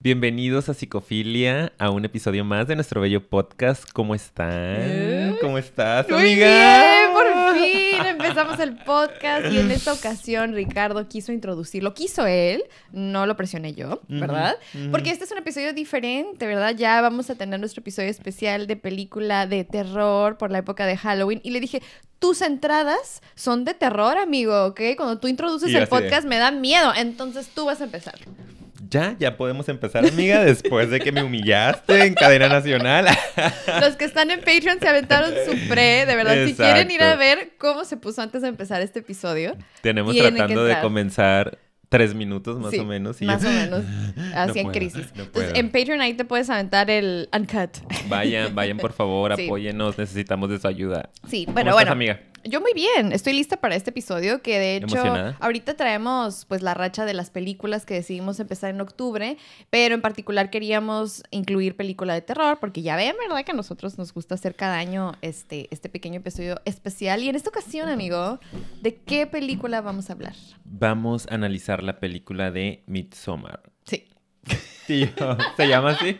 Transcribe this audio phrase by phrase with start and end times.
[0.00, 3.90] Bienvenidos a Psicofilia, a un episodio más de nuestro bello podcast.
[3.92, 5.36] ¿Cómo están?
[5.40, 6.46] ¿Cómo estás, Muy amiga?
[6.46, 11.94] bien, por fin empezamos el podcast y en esta ocasión Ricardo quiso introducirlo.
[11.94, 14.54] Quiso él, no lo presioné yo, ¿verdad?
[14.92, 16.76] Porque este es un episodio diferente, ¿verdad?
[16.76, 20.96] Ya vamos a tener nuestro episodio especial de película de terror por la época de
[20.96, 21.82] Halloween y le dije,
[22.20, 24.80] tus entradas son de terror, amigo, ¿ok?
[24.96, 28.14] Cuando tú introduces el de- podcast me da miedo, entonces tú vas a empezar.
[28.90, 33.06] Ya, ya podemos empezar, amiga, después de que me humillaste en cadena nacional.
[33.80, 36.46] Los que están en Patreon se aventaron su pre, de verdad.
[36.46, 40.64] Si quieren ir a ver cómo se puso antes de empezar este episodio, Tenemos tratando
[40.64, 41.58] de comenzar
[41.90, 43.20] tres minutos más Sí, o menos.
[43.22, 43.84] y más yo- o menos.
[44.34, 45.06] Así en puedo, crisis.
[45.14, 45.54] no Entonces, puedo.
[45.54, 47.70] en Patreon ahí te puedes aventar el uncut.
[48.08, 49.44] Vayan, vayan por favor, Sí.
[49.46, 51.10] apóyennos, necesitamos de su ayuda.
[51.28, 51.92] Sí, ¿Cómo bueno, estás, bueno.
[51.92, 52.20] amiga?
[52.48, 55.36] Yo muy bien, estoy lista para este episodio que de hecho ¿Emocionada?
[55.40, 59.36] ahorita traemos pues la racha de las películas que decidimos empezar en octubre,
[59.68, 63.44] pero en particular queríamos incluir película de terror porque ya ven, ¿verdad?
[63.44, 67.36] Que a nosotros nos gusta hacer cada año este, este pequeño episodio especial y en
[67.36, 68.40] esta ocasión, amigo,
[68.80, 70.34] ¿de qué película vamos a hablar?
[70.64, 73.60] Vamos a analizar la película de Midsommar.
[73.84, 74.06] Sí.
[74.86, 75.08] Tío,
[75.56, 76.18] ¿se llama así?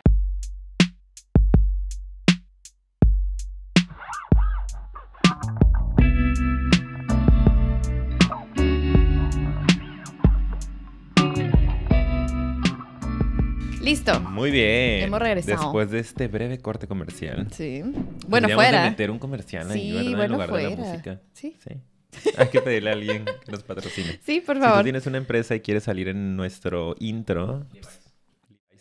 [13.82, 14.20] Listo.
[14.20, 15.04] Muy bien.
[15.04, 15.62] Hemos regresado.
[15.62, 17.46] Después de este breve corte comercial.
[17.52, 17.82] Sí.
[18.26, 18.82] Bueno, fuera.
[18.84, 20.04] de meter un comercial ahí, Sí, ¿verdad?
[20.10, 21.20] bueno, en lugar de la música.
[21.32, 21.56] Sí.
[21.62, 22.30] Sí.
[22.36, 24.18] Hay que pedirle a alguien que nos patrocine.
[24.24, 24.82] Sí, por Si tú favor.
[24.82, 28.00] tienes una empresa y quieres salir en nuestro intro, pues,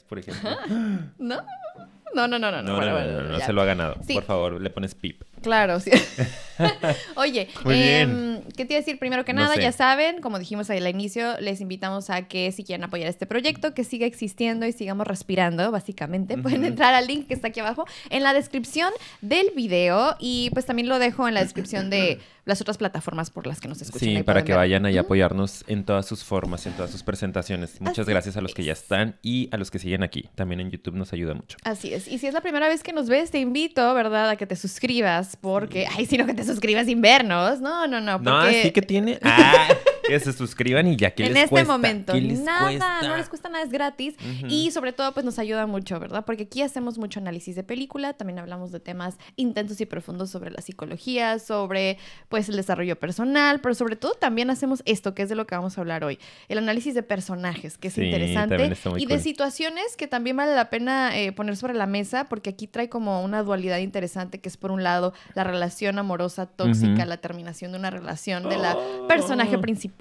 [0.07, 0.49] por ejemplo.
[1.19, 1.37] ¿No?
[2.15, 2.61] No, no, no, no.
[2.61, 3.45] No, no, bueno, no, bueno, no, no, ya.
[3.45, 3.97] se lo ha ganado.
[4.07, 4.13] Sí.
[4.15, 5.21] Por favor, le pones pip.
[5.41, 5.91] Claro, sí.
[7.15, 8.97] Oye, em, ¿qué te iba a decir?
[8.97, 9.61] Primero que No nada, sé.
[9.61, 13.25] ya saben, como dijimos ahí al inicio, les invitamos a que si quieren apoyar este
[13.25, 17.59] proyecto, que siga existiendo y sigamos respirando, básicamente, pueden entrar al link que está aquí
[17.59, 22.19] abajo en la descripción del video y pues también lo dejo en la descripción de
[22.47, 24.09] las otras plataformas por las que nos escuchan.
[24.09, 24.57] Sí, para que ver.
[24.59, 27.79] vayan ahí a apoyarnos en todas sus formas, en todas sus presentaciones.
[27.81, 28.81] Muchas Así gracias a los que ya es.
[28.81, 30.29] están y a los que siguen aquí.
[30.35, 31.57] También en YouTube nos ayuda mucho.
[31.63, 32.07] Así es.
[32.07, 34.55] Y si es la primera vez que nos ves, te invito, ¿verdad?, a que te
[34.55, 37.59] suscribas, porque, ay, sino que te suscribas sin vernos.
[37.59, 38.17] No, no, no.
[38.19, 39.19] No, así que tiene.
[39.29, 39.67] Ah,
[40.07, 41.71] que se suscriban y ya que en les este cuesta?
[41.71, 42.13] momento.
[42.13, 43.01] ¿Qué les nada, cuesta?
[43.07, 44.15] no les cuesta nada, es gratis.
[44.47, 46.25] Y sobre todo, pues nos ayuda mucho, ¿verdad?
[46.25, 50.51] Porque aquí hacemos mucho análisis de película, también hablamos de temas intensos y profundos sobre
[50.51, 51.97] la psicología, sobre,
[52.29, 55.55] pues, el desarrollo personal, pero sobre todo también hacemos esto, que es de lo que
[55.55, 59.01] vamos a hablar hoy, el análisis de personajes, que es Sí, interesante, también está muy
[59.01, 62.67] y de situaciones que también vale la pena eh, poner sobre la mesa, porque aquí
[62.67, 67.17] trae como una dualidad interesante, que es por un lado la relación amorosa tóxica, la
[67.17, 69.96] terminación de una relación de la personaje principal,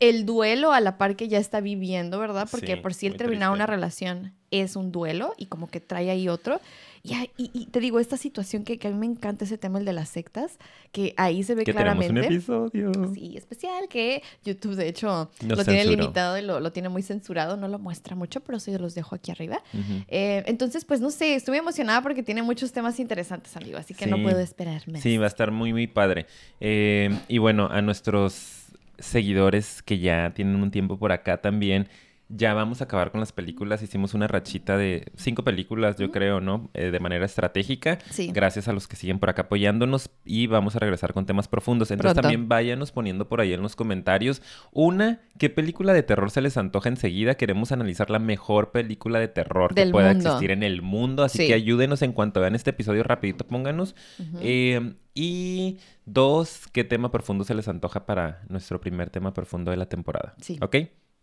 [0.00, 2.48] el duelo a la par que ya está viviendo, ¿verdad?
[2.50, 3.54] Porque Sí, por si él muy terminar triste.
[3.56, 6.60] una relación es un duelo y como que trae ahí otro.
[7.06, 9.78] Y, y- y te digo, esta situación que, que a mí me encanta ese tema,
[9.78, 10.58] el de las sectas,
[10.90, 12.34] que ahí se ve Que tenemos un claramente.
[12.34, 12.92] episodio.
[13.14, 16.00] Sí, especial que YouTube de hecho Nos lo tiene censuró.
[16.00, 19.14] limitado y lo, lo tiene muy censurado, no lo muestra mucho, pero sí los dejo
[19.14, 19.62] aquí arriba.
[19.74, 20.02] Ujú.
[20.08, 24.06] Eh, entonces, pues no sé, estuve emocionada porque tiene muchos temas interesantes, amigo, así que
[24.06, 24.22] no Sí.
[24.22, 25.00] puedo esperarme.
[25.02, 26.26] Sí, va a estar muy, muy padre.
[26.60, 28.63] Eh, y bueno, a nuestros
[28.98, 31.88] seguidores que ya tienen un tiempo por acá también,
[32.28, 33.82] ya vamos a acabar con las películas.
[33.82, 36.70] Hicimos una rachita de cinco películas, yo creo, ¿no?
[36.74, 37.98] Eh, de manera estratégica.
[38.10, 38.30] Sí.
[38.32, 41.90] Gracias a los que siguen por acá apoyándonos y vamos a regresar con temas profundos.
[41.90, 42.22] Entonces Pronto.
[42.22, 44.40] también váyanos poniendo por ahí en los comentarios
[44.72, 47.34] una, ¿qué película de terror se les antoja enseguida?
[47.34, 50.28] Queremos analizar la mejor película de terror que pueda mundo.
[50.30, 51.24] existir en el mundo.
[51.24, 51.46] Así Sí.
[51.48, 53.94] que ayúdenos en cuanto vean este episodio rapidito, pónganos.
[54.40, 59.76] Eh, y dos, ¿qué tema profundo se les antoja para nuestro primer tema profundo de
[59.76, 60.34] la temporada?
[60.40, 60.58] Sí.
[60.60, 60.76] ¿Ok?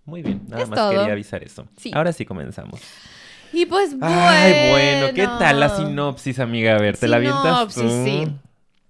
[0.05, 0.89] Muy bien, nada Es más todo.
[0.91, 1.67] quería avisar eso.
[1.77, 1.91] Sí.
[1.93, 2.79] Ahora sí comenzamos.
[3.53, 4.15] Y pues bueno.
[4.17, 6.75] Ay, bueno, ¿qué tal la sinopsis, amiga?
[6.75, 7.81] A ver, ¿te la avientas tú?
[7.81, 8.33] Sinopsis, sí.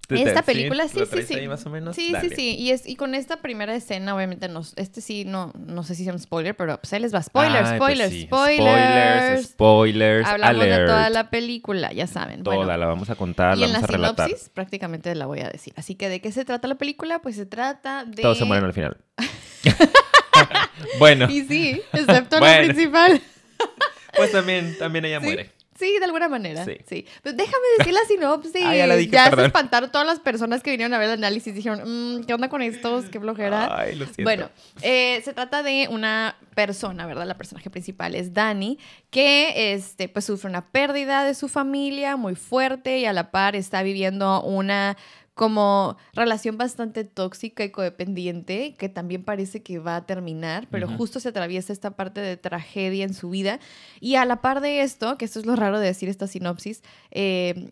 [0.08, 1.36] ¿Te- te- Esta película, sí, ¿Lo sí, sí.
[1.36, 1.96] ahí más o menos?
[1.96, 2.28] Sí, Dale.
[2.30, 2.56] sí, sí.
[2.60, 6.04] Y, es, y con esta primera escena, obviamente, nos, este sí, no, no sé si
[6.04, 7.22] sea un spoiler, pero pues ahí les va.
[7.24, 8.22] Spoilers, Ay, pues spoilers, sí.
[8.24, 8.66] spoilers.
[8.68, 10.82] Spoilers, spoilers, Hablamos alert.
[10.82, 12.44] de toda la película, ya saben.
[12.44, 14.28] Toda, Bueno, la vamos a contar, y la en la vamos a relatar.
[14.28, 15.74] sinopsis prácticamente la voy a decir.
[15.78, 17.20] Así que, ¿de qué se trata la película?
[17.22, 18.22] Pues se trata de...
[18.22, 18.97] Todos se mueren al final.
[21.00, 23.22] bueno, Y sí, excepto la principal.
[24.16, 25.26] pues también, también ella Sí.
[25.26, 25.52] muere.
[25.80, 26.64] Sí, de alguna manera.
[26.64, 26.78] Sí.
[26.88, 27.08] Sí.
[27.24, 28.52] Déjame decir la sinopsis.
[28.64, 29.46] Ah, ya la dije, se perdón.
[29.48, 31.56] espantaron todas las personas que vinieron a ver el análisis.
[31.56, 31.82] Dijeron,
[32.20, 33.06] "Mm, ¿qué onda con estos?
[33.06, 33.80] ¿Qué flojera?
[33.80, 34.22] Ay, lo siento.
[34.24, 34.50] Bueno,
[34.84, 37.26] eh, se trata de una persona, ¿verdad?
[37.26, 38.78] La personaje principal es Dani,
[39.09, 43.56] que este, pues, sufre una pérdida de su familia muy fuerte y a la par
[43.56, 44.97] está viviendo una
[45.34, 51.20] como relación bastante tóxica y codependiente, que también parece que va a terminar, pero justo
[51.20, 53.60] se atraviesa esta parte de tragedia en su vida.
[54.00, 56.84] Y a la par de esto, que esto es lo raro de decir esta sinopsis,
[57.12, 57.72] eh,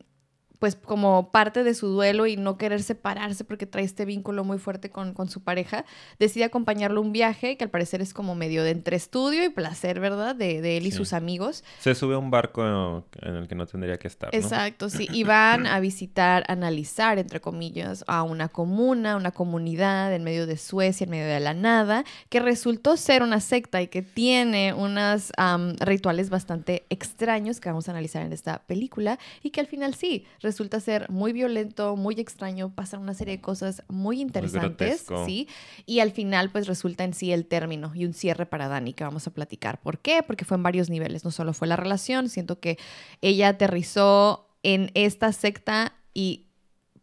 [0.59, 4.57] pues como parte de su duelo y no querer separarse porque trae este vínculo muy
[4.59, 5.85] fuerte con, con su pareja,
[6.19, 9.49] decide acompañarlo a un viaje que al parecer es como medio de entre estudio y
[9.49, 10.35] placer, ¿verdad?
[10.35, 10.97] De, de él y Sí.
[10.97, 11.63] sus amigos.
[11.79, 14.37] Se sube a un barco en el que no tendría que estar, ¿no?
[14.39, 15.07] Exacto, sí.
[15.11, 20.57] Y van a visitar, analizar, entre comillas, a una comuna, una comunidad en medio de
[20.57, 25.31] Suecia, en medio de la nada, que resultó ser una secta y que tiene unos
[25.79, 30.25] rituales bastante extraños que vamos a analizar en esta película y que al final sí,
[30.49, 35.47] resulta ser muy violento, muy extraño, pasan una serie de cosas muy interesantes, sí.
[35.85, 39.03] Y al final pues resulta en sí el término y un cierre para Dani que
[39.03, 39.79] vamos a platicar.
[39.79, 40.23] ¿Por qué?
[40.25, 42.79] Porque fue en varios niveles, no solo fue la relación, siento que
[43.21, 46.47] ella aterrizó en esta secta y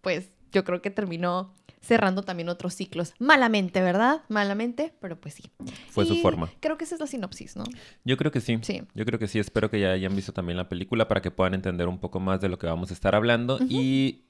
[0.00, 1.54] pues yo creo que terminó
[1.86, 3.14] cerrando también otros ciclos.
[3.18, 4.22] Malamente, ¿verdad?
[4.28, 5.44] Malamente, pero pues sí.
[5.90, 6.50] Fue su forma.
[6.60, 7.64] Creo que esa es la sinopsis, ¿no?
[8.04, 8.58] Yo creo que sí.
[8.62, 8.82] Sí.
[8.94, 9.38] Yo creo que sí.
[9.38, 12.40] Espero que ya hayan visto también la película para que puedan entender un poco más
[12.40, 13.58] de lo que vamos a estar hablando.
[13.68, 14.25] Y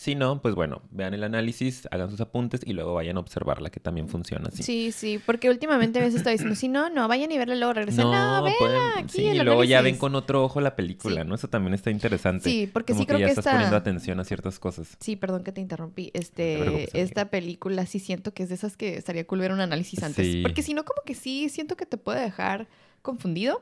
[0.00, 3.68] si no, pues bueno, vean el análisis, hagan sus apuntes y luego vayan a observarla,
[3.70, 4.62] que también funciona así.
[4.62, 7.72] Sí, sí, porque últimamente a veces estaba diciendo, si no, no, vayan y verla luego
[7.72, 8.04] regresen.
[8.04, 10.00] No, véanla pueden- aquí sí, el y luego ya ven análisis".
[10.00, 11.28] con otro ojo la película, Sí.
[11.28, 11.34] ¿no?
[11.34, 12.48] Eso también está interesante.
[12.48, 14.96] Sí, porque Como sí creo ya que estás esta- poniendo atención a ciertas cosas.
[15.00, 16.04] Sí, perdón que te interrumpí.
[16.06, 19.50] No te Este, esta película sí siento que es de esas que estaría cool ver
[19.50, 20.24] un análisis antes.
[20.24, 20.42] Sí.
[20.42, 22.68] Porque si no, como que sí siento que te puede dejar
[23.02, 23.60] confundido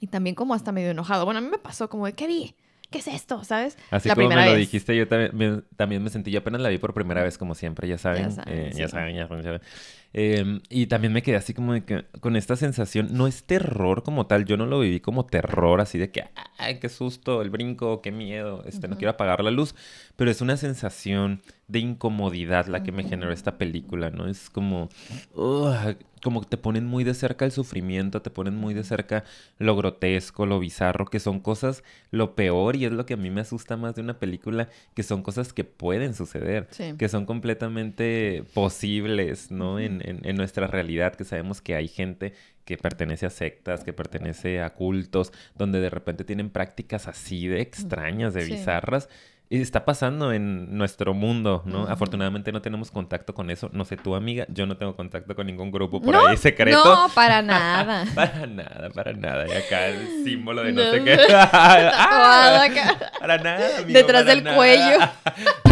[0.00, 1.24] y también como hasta medio enojado.
[1.24, 2.54] Bueno, a mí me pasó como de, ¿qué vi?
[2.90, 3.42] ¿Qué es esto?
[3.44, 3.76] ¿Sabes?
[3.90, 4.60] Así La como me primera lo vez.
[4.60, 7.54] dijiste, yo también me, también me sentí, yo apenas la vi por primera vez, como
[7.54, 8.24] siempre, ya saben.
[8.24, 8.86] Ya saben, eh, sí.
[8.88, 9.60] saben, ya saben, ya saben.
[10.12, 14.02] Eh, y también me quedé así como de que, con esta sensación, no es terror
[14.02, 16.24] como tal, yo no lo viví como terror, así de que,
[16.58, 19.74] ay, qué susto, el brinco, qué miedo, este, no quiero apagar la luz,
[20.16, 24.28] pero es una sensación de incomodidad la que me generó esta película, ¿no?
[24.28, 24.88] Es como,
[25.34, 29.24] ugh, como te ponen muy de cerca el sufrimiento, te ponen muy de cerca
[29.58, 33.30] lo grotesco, lo bizarro, que son cosas lo peor y es lo que a mí
[33.30, 36.94] me asusta más de una película, que son cosas que pueden suceder, Sí.
[36.96, 39.78] que son completamente posibles, ¿no?
[39.80, 42.32] En, en- en nuestra realidad, que sabemos que hay gente
[42.64, 47.60] que pertenece a sectas, que pertenece a cultos, donde de repente tienen prácticas así de
[47.60, 48.52] extrañas, de Sí.
[48.52, 49.08] bizarras.
[49.48, 51.82] Y está pasando en nuestro mundo, ¿no?
[51.84, 51.92] Ujú.
[51.92, 53.70] Afortunadamente no tenemos contacto con eso.
[53.72, 56.82] No sé, tu amiga, yo no tengo contacto con ningún grupo por No, ahí secreto.
[56.84, 58.04] No, para nada.
[58.16, 59.46] Para nada, para nada.
[59.46, 61.16] Y acá el símbolo de no, No, sé qué.
[61.32, 63.12] Ah, acá.
[63.20, 64.56] Para nada, amigo, Detrás para del nada.
[64.56, 64.98] cuello.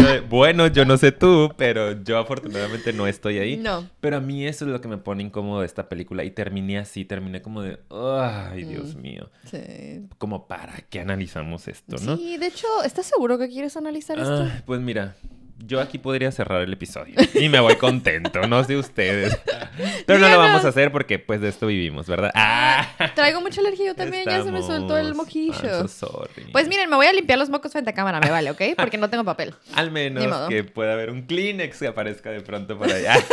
[0.05, 3.57] Yo de, bueno, yo no sé tú, pero yo afortunadamente no estoy ahí.
[3.57, 3.87] No.
[4.01, 6.23] Pero a mí eso es lo que me pone incómodo de esta película.
[6.23, 9.01] Y terminé así, terminé como de, ay, Dios Mm.
[9.01, 9.29] mío.
[9.49, 10.07] Sí.
[10.17, 12.17] Como para qué analizamos esto, ¿no?
[12.17, 14.43] Sí, de hecho, ¿estás seguro que quieres analizar esto?
[14.43, 15.15] Ay, pues mira,
[15.59, 19.37] yo aquí podría cerrar el episodio y me voy contento, no sé ustedes.
[20.05, 22.31] Pero no lo vamos a hacer porque pues de esto vivimos, ¿verdad?
[22.35, 25.13] Ah, Traigo mucha alergia yo también, ya se me soltó el.
[25.15, 26.45] I'm so sorry.
[26.51, 28.61] Pues miren, me voy a limpiar los mocos frente a cámara, me vale, ¿ok?
[28.77, 29.55] Porque no tengo papel.
[29.73, 33.15] Al menos que pueda haber un Kleenex que aparezca de pronto por allá.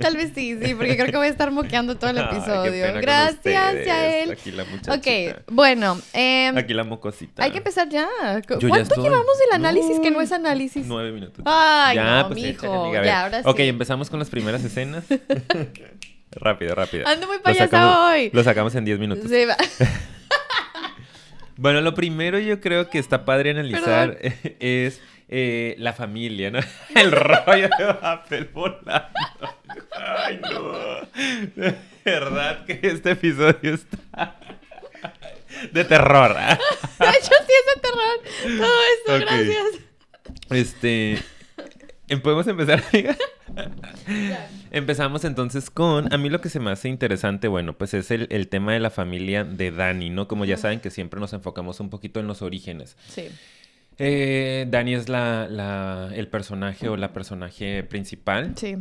[0.00, 2.92] Tal vez sí, sí, porque creo que voy a estar moqueando todo el Ay, episodio.
[2.92, 3.86] con Gracias.
[3.86, 4.30] Yael.
[4.32, 4.94] Aquí la muchachita.
[4.94, 5.06] Ok,
[5.48, 7.42] bueno, em, Aquí la mocosita.
[7.42, 8.08] hay que empezar ya.
[8.46, 10.86] ¿Cuánto llevamos del análisis que no es análisis?
[10.86, 11.42] Nueve minutos.
[11.46, 12.48] Ay, ya, no, pues mijo.
[12.66, 13.04] échale, amiga, a ver.
[13.04, 13.62] Ya, ahora Ok, sí.
[13.68, 15.04] empezamos con las primeras escenas.
[16.32, 17.06] rápido, rápido.
[17.06, 18.30] Ando muy Lo payasa sacamos- hoy.
[18.32, 19.28] Lo sacamos en 10 minutos.
[19.28, 19.56] Se va.
[21.60, 24.16] Bueno, lo primero yo creo que está padre analizar
[24.60, 26.60] es eh, la familia, ¿no?
[26.94, 29.02] El rollo de papel volando.
[29.90, 31.00] Ay, no.
[31.56, 31.74] De
[32.04, 34.36] verdad que este episodio está
[35.72, 36.34] de terror.
[36.98, 38.58] De hecho, sí es de terror.
[38.58, 39.66] Todo esto, gracias.
[40.50, 41.18] Este.
[42.08, 43.16] em, ¿Podemos empezar, amiga?
[44.70, 48.26] Empezamos entonces con, a mí lo que se me hace interesante, bueno, pues es el,
[48.30, 50.28] el tema de la familia de Dani, ¿no?
[50.28, 52.96] Como ya saben que siempre nos enfocamos un poquito en los orígenes.
[53.08, 53.28] Sí.
[53.98, 58.76] Eh, Dani es la, la- el personaje o la personaje principal, Sí,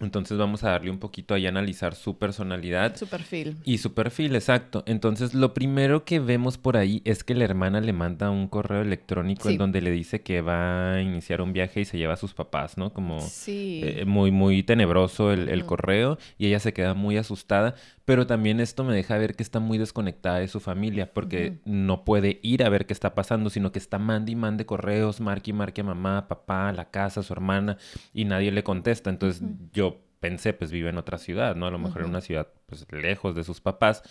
[0.00, 2.96] entonces vamos a darle un poquito ahí a analizar su personalidad.
[2.96, 3.56] su perfil.
[3.64, 4.82] Y su perfil, exacto.
[4.86, 8.82] Entonces, lo primero que vemos por ahí es que la hermana le manda un correo
[8.82, 9.54] electrónico Sí.
[9.54, 12.34] en donde le dice que va a iniciar un viaje y se lleva a sus
[12.34, 12.92] papás, ¿no?
[12.92, 13.80] Como Sí.
[13.82, 17.74] eh, muy, muy tenebroso el, el correo y ella se queda muy asustada,
[18.04, 22.04] pero también esto me deja ver que está muy desconectada de su familia porque no
[22.04, 25.50] puede ir a ver qué está pasando, sino que está mande y mande correos, marque
[25.50, 27.76] y marque a mamá, papá, a la casa, a su hermana
[28.14, 29.10] y nadie le contesta.
[29.10, 29.87] Entonces yo
[30.20, 31.66] pensé, pues vive en otra ciudad, ¿no?
[31.66, 34.02] A lo mejor en una ciudad, pues lejos de sus papás.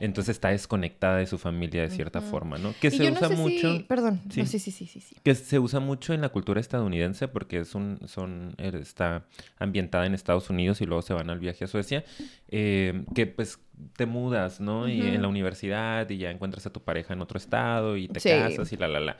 [0.00, 2.74] Entonces está desconectada de su familia de cierta forma, ¿no?
[2.80, 3.86] Que se usa mucho.
[3.86, 4.44] Perdón, ¿Sí?
[4.46, 8.00] sí, sí, sí, sí, Que se usa mucho en la cultura estadounidense porque es un,
[8.06, 9.26] son, er, está
[9.58, 12.04] ambientada en Estados Unidos y luego se van al viaje a Suecia.
[12.48, 13.60] Eh, que pues
[13.96, 14.88] te mudas, ¿no?
[14.88, 18.20] Y en la universidad y ya encuentras a tu pareja en otro estado y te
[18.20, 19.16] casas y la, la, la.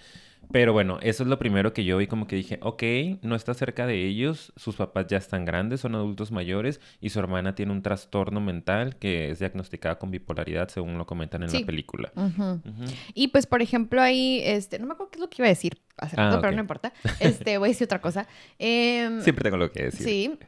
[0.52, 2.82] Pero bueno, eso es lo primero que yo vi como que dije, ok,
[3.22, 7.18] no está cerca de ellos, sus papás ya están grandes, son adultos mayores y su
[7.18, 11.66] hermana tiene un trastorno mental que es diagnosticada con bipolaridad, según lo comentan en la
[11.66, 12.12] película.
[13.14, 15.50] Y pues, por ejemplo, ahí, este, no me acuerdo qué es lo que iba a
[15.50, 16.92] decir hace ah, pero no importa.
[17.20, 18.26] Este, voy a decir otra cosa.
[18.58, 20.06] Em, Siempre tengo lo que decir.
[20.06, 20.38] Sí.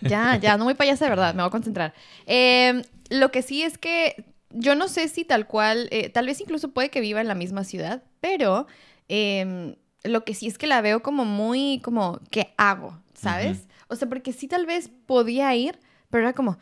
[0.00, 1.94] ya, ya, no voy para allá de verdad, me voy a concentrar.
[2.26, 6.40] Em, lo que sí es que yo no sé si tal cual, eh, tal vez
[6.40, 8.66] incluso puede que viva en la misma ciudad, pero
[9.12, 9.74] Em,
[10.04, 12.96] lo que sí es que la veo como muy, como, ¿qué hago?
[13.12, 13.66] ¿Sabes?
[13.88, 15.78] O sea, porque sí tal vez podía ir,
[16.10, 16.56] pero era como...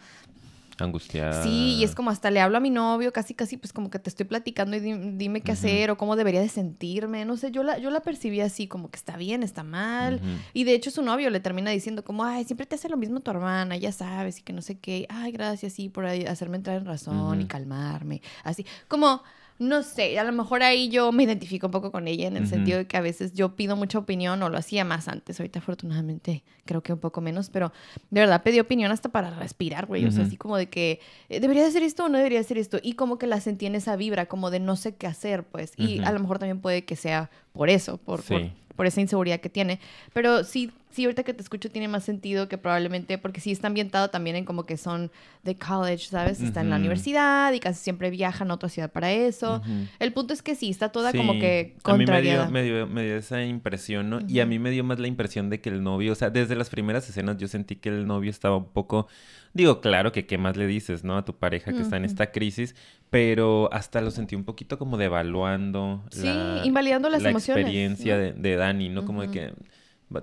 [0.78, 1.42] Angustiada.
[1.42, 3.98] Sí, y es como hasta le hablo a mi novio, casi, casi, pues como que
[3.98, 7.24] te estoy platicando y dime qué hacer o cómo debería de sentirme.
[7.26, 10.20] No sé, yo la, yo la percibí así, como que está bien, está mal.
[10.54, 13.20] Y de hecho su novio le termina diciendo como, ay, siempre te hace lo mismo
[13.20, 15.06] tu hermana, ya sabes, y que no sé qué.
[15.10, 18.22] Ay, gracias, sí, por hacerme entrar en razón y calmarme.
[18.42, 19.22] Así, como
[19.58, 22.46] no sé, a lo mejor ahí yo me identifico un poco con ella en el
[22.46, 25.40] sentido de que a veces yo pido mucha opinión o lo hacía más antes.
[25.40, 27.72] Ahorita afortunadamente creo que un poco menos, pero
[28.10, 30.04] de verdad pedí opinión hasta para respirar, güey.
[30.06, 32.78] O sea, así como de que eh, debería hacer esto o no debería hacer esto.
[32.80, 35.72] Y como que la sentí en esa vibra, como de no sé qué hacer, pues.
[35.76, 38.42] Y a lo mejor también puede que sea por eso, por, por
[38.86, 39.80] esa inseguridad que tiene.
[40.12, 43.66] Pero sí, sí, ahorita que te escucho tiene más sentido que probablemente, porque sí está
[43.66, 45.10] ambientado también en como que son
[45.44, 46.40] de college, ¿sabes?
[46.40, 49.62] Está en la universidad y casi siempre viajan a otra ciudad para eso.
[49.98, 52.44] El punto es que sí, está toda como que contrariada.
[52.44, 54.20] A mí me dio, me dio, esa impresión, ¿no?
[54.26, 56.56] Y a mí me dio más la impresión de que el novio, o sea, desde
[56.56, 59.08] las primeras escenas yo sentí que el novio estaba un poco...
[59.54, 61.16] Digo, claro que qué más le dices, ¿no?
[61.16, 62.76] A tu pareja que está en esta crisis,
[63.10, 66.04] pero hasta lo sentí un poquito como devaluando.
[66.10, 66.30] Sí,
[66.64, 67.62] invalidando las la emociones.
[67.62, 69.04] experiencia de, de, Dani, ¿no?
[69.04, 69.52] Como de que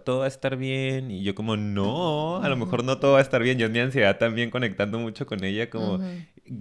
[0.03, 1.11] todo va a estar bien.
[1.11, 3.57] Y yo como, no, a lo mejor no todo va a estar bien.
[3.57, 5.99] Yo en mi ansiedad también conectando mucho con ella, como,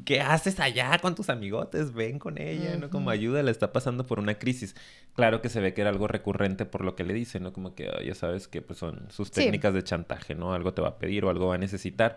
[0.05, 1.93] ¿qué haces allá con tus amigotes?
[1.93, 2.91] Ven con ella, ¿no?
[2.91, 4.77] Como ayuda, le está pasando por una crisis.
[5.15, 7.53] Claro que se ve que era algo recurrente por lo que le dice, ¿no?
[7.53, 10.55] Como que ya sabes que pues son sus técnicas de chantaje, ¿no?
[10.55, 12.17] Algo te va a pedir o algo va a necesitar.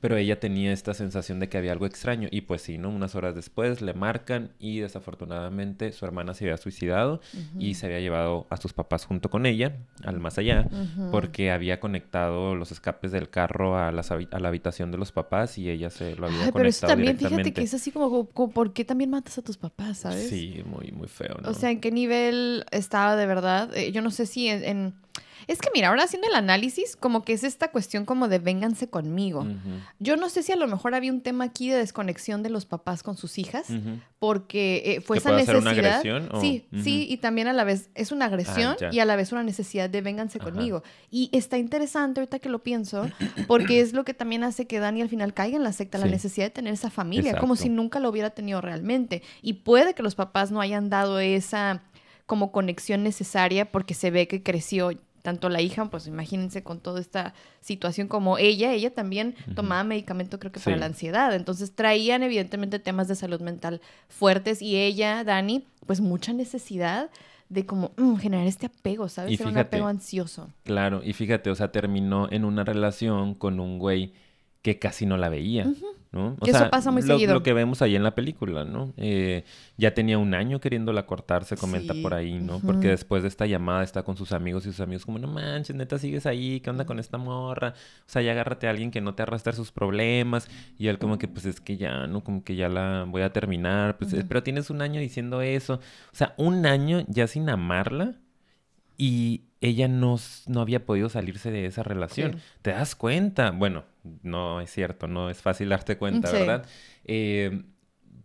[0.00, 2.28] Pero ella tenía esta sensación de que había algo extraño.
[2.30, 2.90] Y pues sí, ¿no?
[2.90, 7.20] Unas horas después le marcan y desafortunadamente su hermana se había suicidado
[7.58, 10.68] y se había llevado a sus papás junto con ella al más allá
[11.10, 15.90] porque había conectado los escapes del carro a, la habitación de los papás y ella
[15.90, 19.10] se lo había conectado Pero eso también, fíjate que es así como, ¿por qué también
[19.10, 20.28] matas a tus papás, sabes?
[20.28, 21.50] Sí, muy, muy feo, ¿no?
[21.50, 23.76] O sea, ¿en qué nivel estaba de verdad?
[23.76, 24.94] Eh, yo no sé si en
[25.50, 28.88] es que mira, ahora haciendo el análisis, como que es esta cuestión como de vénganse
[28.88, 29.44] conmigo.
[29.98, 32.66] Yo no sé si a lo mejor había un tema aquí de desconexión de los
[32.66, 33.66] papás con sus hijas,
[34.20, 35.60] porque eh, fue esa necesidad.
[35.60, 39.04] Una agresión, Sí, sí, y también a la vez es una agresión ah, y a
[39.04, 40.84] la vez una necesidad de vénganse conmigo.
[41.10, 43.10] Y está interesante ahorita que lo pienso,
[43.48, 46.06] porque es lo que también hace que Dani al final caiga en la secta, la
[46.06, 49.22] necesidad de tener esa familia, como si nunca lo hubiera tenido realmente.
[49.42, 51.82] Y puede que los papás no hayan dado esa
[52.30, 54.92] como conexión necesaria porque se ve que creció
[55.22, 60.38] tanto la hija, pues imagínense con toda esta situación como ella, ella también tomaba medicamento
[60.38, 65.24] creo que para la ansiedad, entonces traían evidentemente temas de salud mental fuertes y ella,
[65.24, 67.10] Dani, pues mucha necesidad
[67.48, 69.38] de como mm, generar este apego, ¿sabes?
[69.38, 70.48] Era un apego ansioso.
[70.62, 74.14] Claro, y fíjate, o sea, terminó en una relación con un güey
[74.62, 75.66] que casi no la veía.
[76.12, 76.36] ¿no?
[76.40, 77.34] O eso pasa muy lo, seguido.
[77.34, 78.92] Lo que vemos ahí en la película, ¿no?
[78.96, 79.44] Eh,
[79.76, 82.58] ya tenía un año queriéndola cortar, se comenta por ahí, ¿no?
[82.58, 85.76] Porque después de esta llamada está con sus amigos y sus amigos como, no manches,
[85.76, 87.74] neta, sigues ahí, ¿qué onda con esta morra?
[88.00, 90.48] O sea, ya agárrate a alguien que no te arrastre sus problemas.
[90.78, 92.24] Y él como que, pues es que ya, ¿no?
[92.24, 93.96] Como que ya la voy a terminar.
[93.96, 95.74] Pues, pero tienes un año diciendo eso.
[95.74, 98.16] O sea, un año ya sin amarla
[98.98, 102.40] y ella no, no había podido salirse de esa relación.
[102.62, 103.50] ¿Te das cuenta?
[103.50, 103.84] Bueno,
[104.22, 106.66] no es cierto, no es fácil darte cuenta, ¿verdad?
[107.04, 107.64] Eh,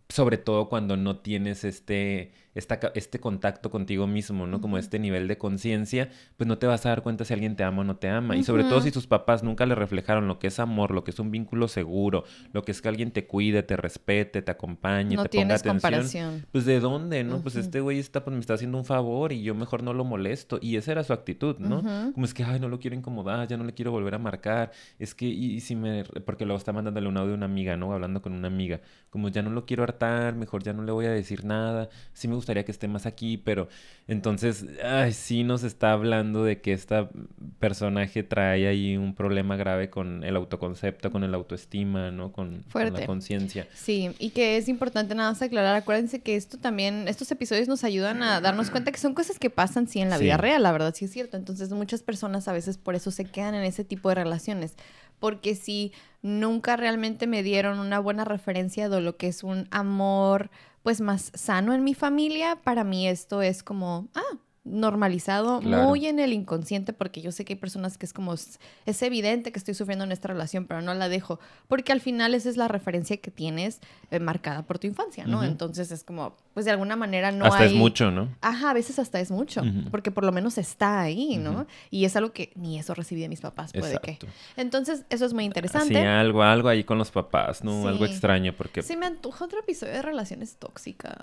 [0.08, 4.60] sobre todo cuando no tienes este este contacto contigo mismo, ¿no?
[4.60, 7.64] Como este nivel de conciencia, pues no te vas a dar cuenta si alguien te
[7.64, 8.36] ama o no te ama.
[8.36, 11.10] Y sobre todo si tus papás nunca le reflejaron lo que es amor, lo que
[11.10, 15.16] es un vínculo seguro, lo que es que alguien te cuide, te respete, te acompañe,
[15.16, 15.74] te ponga atención.
[15.76, 16.46] Comparación.
[16.52, 17.42] Pues de dónde, ¿no?
[17.42, 20.04] Pues este güey está, pues me está haciendo un favor y yo mejor no lo
[20.04, 20.58] molesto.
[20.60, 21.82] Y esa era su actitud, ¿no?
[22.12, 24.72] Como es que, ay, no lo quiero incomodar, ya no le quiero volver a marcar.
[24.98, 27.92] Es que, y, si me, porque luego está mandándole un audio a una amiga, ¿no?
[27.92, 28.80] Hablando con una amiga.
[29.10, 32.28] Como ya no lo quiero apartar, mejor ya no le voy a decir nada, sí
[32.28, 33.68] me gustaría que esté más aquí, pero
[34.06, 37.10] entonces, ay, sí nos está hablando de que esta
[37.58, 42.30] personaje trae ahí un problema grave con el autoconcepto, con el autoestima, ¿no?
[42.30, 43.66] Con, con la conciencia.
[43.74, 47.82] Sí, y que es importante nada más aclarar, acuérdense que esto también, estos episodios nos
[47.82, 50.70] ayudan a darnos cuenta que son cosas que pasan, sí, en la vida real, la
[50.70, 51.36] verdad, sí es cierto.
[51.36, 54.76] Entonces, muchas personas a veces por eso se quedan en ese tipo de relaciones
[55.18, 60.50] porque si nunca realmente me dieron una buena referencia de lo que es un amor
[60.86, 66.18] pues más sano en mi familia, para mí esto es como, ah, normalizado muy en
[66.18, 69.74] el inconsciente porque yo sé que hay personas que es como es evidente que estoy
[69.74, 73.16] sufriendo en esta relación pero no la dejo porque al final esa es la referencia
[73.16, 73.80] que tienes
[74.10, 77.64] eh, marcada por tu infancia no entonces es como pues de alguna manera no hasta
[77.64, 81.36] es mucho no ajá a veces hasta es mucho porque por lo menos está ahí
[81.36, 84.18] no y es algo que ni eso recibí de mis papás puede que.
[84.56, 85.94] Entonces eso es muy interesante.
[85.94, 89.60] Sí algo algo ahí con los papás no algo extraño porque sí me antoja otro
[89.60, 91.16] episodio de relaciones tóxicas.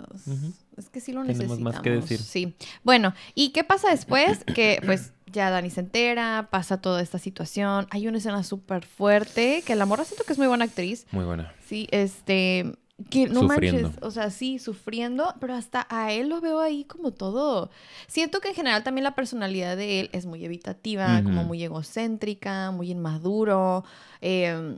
[0.78, 2.20] Es que sí lo necesitamos más que decir.
[2.20, 2.56] Sí.
[2.84, 4.44] Bueno ¿Y qué pasa después?
[4.54, 7.88] Que pues ya Dani se entera, pasa toda esta situación.
[7.90, 11.08] Hay una escena súper fuerte, que la morra siento que es muy buena actriz.
[11.12, 11.54] Muy buena.
[11.66, 12.78] Sí, este...
[13.10, 17.12] Que no manches, o sea, sí, sufriendo, pero hasta a él lo veo ahí como
[17.12, 17.72] todo.
[18.08, 22.70] Siento que en general también la personalidad de él es muy evitativa, como muy egocéntrica,
[22.70, 23.84] muy inmaduro.
[24.22, 24.78] Eh,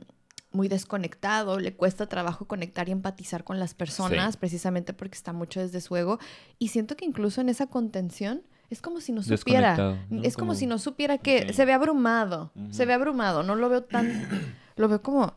[0.56, 5.60] muy desconectado, le cuesta trabajo conectar y empatizar con las personas, precisamente porque está mucho
[5.60, 6.18] desde su ego.
[6.58, 9.98] Y siento que incluso en esa contención es como si no supiera.
[10.22, 10.54] Es como...
[10.54, 14.26] si no supiera que se ve abrumado, se ve abrumado, no lo veo tan,
[14.76, 15.34] lo veo como,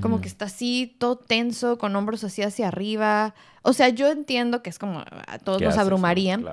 [0.00, 3.34] como que está así, todo tenso, con hombros así hacia arriba.
[3.62, 6.44] O sea, yo entiendo que es como, a todos nos abrumarían,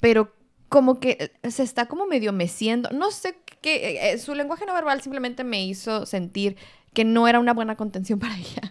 [0.00, 0.32] pero
[0.68, 2.88] como que se está como medio meciendo.
[2.90, 6.56] No sé qué, eh, eh, su lenguaje no verbal simplemente me hizo sentir
[6.92, 8.70] que no era una buena contención para ella.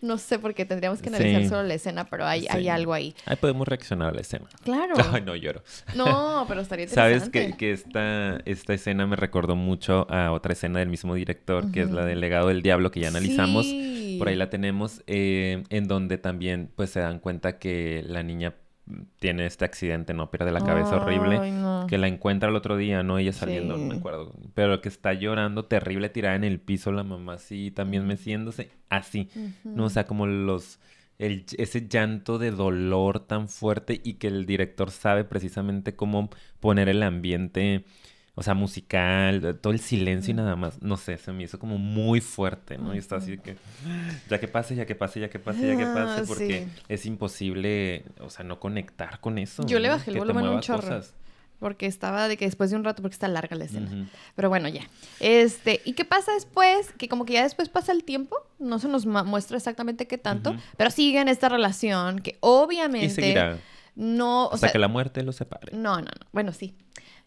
[0.00, 3.14] no sé por qué tendríamos que analizar solo la escena, pero hay, hay algo ahí.
[3.26, 4.46] Ahí podemos reaccionar a la escena.
[4.62, 4.94] Claro.
[5.12, 5.62] Ay, no lloro.
[5.96, 7.18] No, pero estaría interesante.
[7.18, 11.72] Sabes que, que esta, esta escena me recordó mucho a otra escena del mismo director,
[11.72, 13.66] que es la del legado del diablo, que ya analizamos.
[14.18, 18.54] Por ahí la tenemos, eh, en donde también pues se dan cuenta que la niña
[19.18, 20.30] tiene este accidente, ¿no?
[20.30, 21.40] Pierde la cabeza horrible.
[21.88, 23.18] Que la encuentra el otro día, ¿no?
[23.18, 24.34] Ella saliendo, no me acuerdo.
[24.54, 29.28] Pero que está llorando terrible, tirada en el piso, la mamá así, también meciéndose, así.
[29.64, 29.84] ¿No?
[29.84, 30.78] O sea, como los...
[31.18, 36.88] El, ese llanto de dolor tan fuerte y que el director sabe precisamente cómo poner
[36.88, 37.84] el ambiente
[38.38, 41.76] o sea, musical, todo el silencio y nada más, no sé, se me hizo como
[41.76, 42.94] muy fuerte, ¿no?
[42.94, 43.56] Y está así que,
[44.30, 47.04] ya que pase, ya que pase, ya que pase, ya que ah, pase, porque es
[47.04, 49.66] imposible, o sea, no conectar con eso.
[49.66, 51.00] Yo le bajé el volumen un chorro.
[51.58, 54.08] Porque estaba de que después de un rato, porque está larga la escena.
[54.36, 54.82] Pero bueno, ya.
[55.18, 56.92] Este, ¿y qué pasa después?
[56.92, 60.54] Que como que ya después pasa el tiempo, no se nos muestra exactamente qué tanto,
[60.76, 63.06] pero sigue en esta relación que obviamente...
[63.06, 63.58] Y seguirá.
[63.96, 65.76] No, o Hasta que la muerte lo separe.
[65.76, 66.26] No, no, no.
[66.30, 66.76] Bueno, sí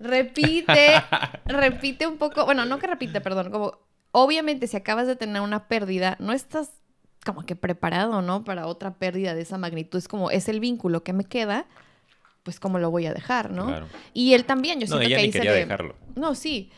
[0.01, 1.01] repite,
[1.45, 3.79] repite un poco, bueno, no que repite, perdón, como
[4.11, 6.71] obviamente si acabas de tener una pérdida, no estás
[7.25, 8.43] como que preparado, ¿no?
[8.43, 11.67] Para otra pérdida de esa magnitud, es como, es el vínculo que me queda,
[12.43, 13.87] pues cómo lo voy a dejar, ¿no?
[14.13, 15.95] Y él también, yo siento que ahí quería dejarlo.
[16.15, 16.71] No, sí,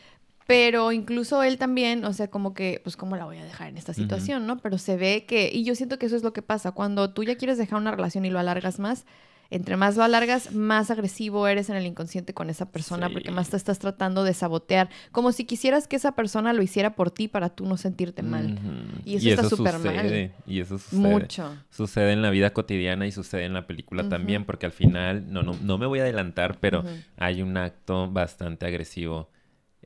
[0.46, 3.78] pero incluso él también, o sea, como que, pues, ¿cómo la voy a dejar en
[3.78, 4.58] esta situación, no?
[4.58, 7.24] Pero se ve que, y yo siento que eso es lo que pasa, cuando tú
[7.24, 9.06] ya quieres dejar una relación y lo alargas más,
[9.50, 13.50] entre más lo alargas, más agresivo eres en el inconsciente con esa persona, porque más
[13.50, 17.28] te estás tratando de sabotear, como si quisieras que esa persona lo hiciera por ti
[17.28, 18.58] para tú no sentirte mal.
[19.04, 20.32] Y eso, está súper mal.
[20.46, 21.00] Y eso sucede.
[21.00, 21.56] Mucho.
[21.70, 25.42] Sucede en la vida cotidiana y sucede en la película también, porque al final, no,
[25.42, 26.84] no, no me voy a adelantar, pero
[27.16, 29.30] hay un acto bastante agresivo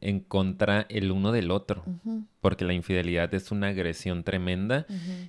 [0.01, 1.85] en contra el uno del otro,
[2.41, 4.87] porque la infidelidad es una agresión tremenda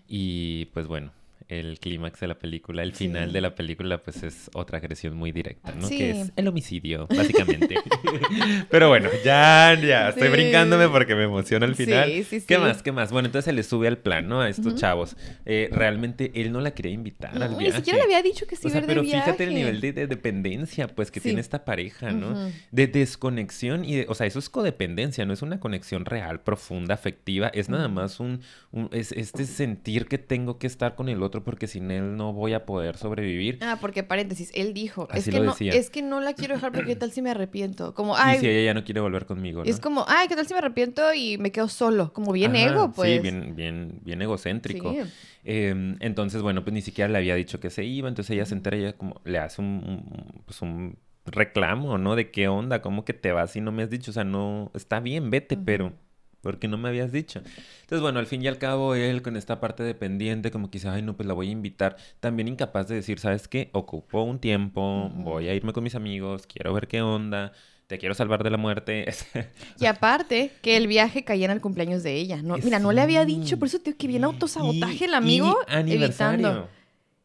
[0.07, 1.11] y pues bueno,
[1.49, 5.31] el clímax de la película, el final de la película, pues es otra agresión muy
[5.31, 5.89] directa, ¿no?
[5.89, 7.75] Que es el homicidio, básicamente.
[8.69, 12.23] Pero bueno, ya, ya, estoy brincándome porque me emociona el final.
[12.47, 12.83] ¿Qué más?
[12.83, 13.11] ¿Qué más?
[13.11, 14.41] Bueno, entonces se le sube al plan, ¿no?
[14.41, 15.17] A estos chavos.
[15.45, 17.71] Eh, realmente él no la quería invitar al viaje.
[17.71, 20.87] Ni siquiera le había dicho que sí, o sea, Pero fíjate el nivel de, dependencia,
[20.87, 22.51] pues, que tiene esta pareja, ¿no?
[22.71, 26.93] De desconexión y, de, o sea, eso es codependencia, no es una conexión real, profunda,
[26.93, 31.23] afectiva, es nada más un, un es este sentir que tengo que estar con el
[31.23, 33.59] otro porque sin él no voy a poder sobrevivir.
[33.61, 36.89] Ah, porque paréntesis, él dijo, es que no es que no la quiero dejar porque
[36.89, 39.63] qué tal si me arrepiento, como ay, y si ella ya no quiere volver conmigo,
[39.63, 42.91] Es como, ay, qué tal si me arrepiento y me quedo solo, como bien ego,
[42.91, 43.11] pues.
[43.11, 44.95] Sí, bien bien bien egocéntrico.
[45.43, 48.55] Em, entonces, bueno, pues ni siquiera le había dicho que se iba, entonces ella se
[48.55, 52.15] entera y ella como le hace un, pues un reclamo, ¿no?
[52.15, 54.71] De qué onda, cómo que te vas y no me has dicho, o sea, no,
[54.73, 55.93] está bien, vete, pero
[56.41, 57.41] porque no me habías dicho.
[57.81, 60.89] Entonces, bueno, al fin y al cabo, él con esta parte dependiente, como que dice,
[60.89, 61.97] ay, no, pues la voy a invitar.
[62.19, 63.69] También incapaz de decir, ¿sabes qué?
[63.73, 67.51] Ocupó un tiempo, voy a irme con mis amigos, quiero ver qué onda,
[67.87, 69.05] te quiero salvar de la muerte.
[69.79, 72.41] y aparte, que el viaje caía en el cumpleaños de ella.
[72.41, 75.57] No, mira, no le había dicho, por eso, tío, que viene autosabotaje el amigo.
[75.67, 76.67] Y aniversario.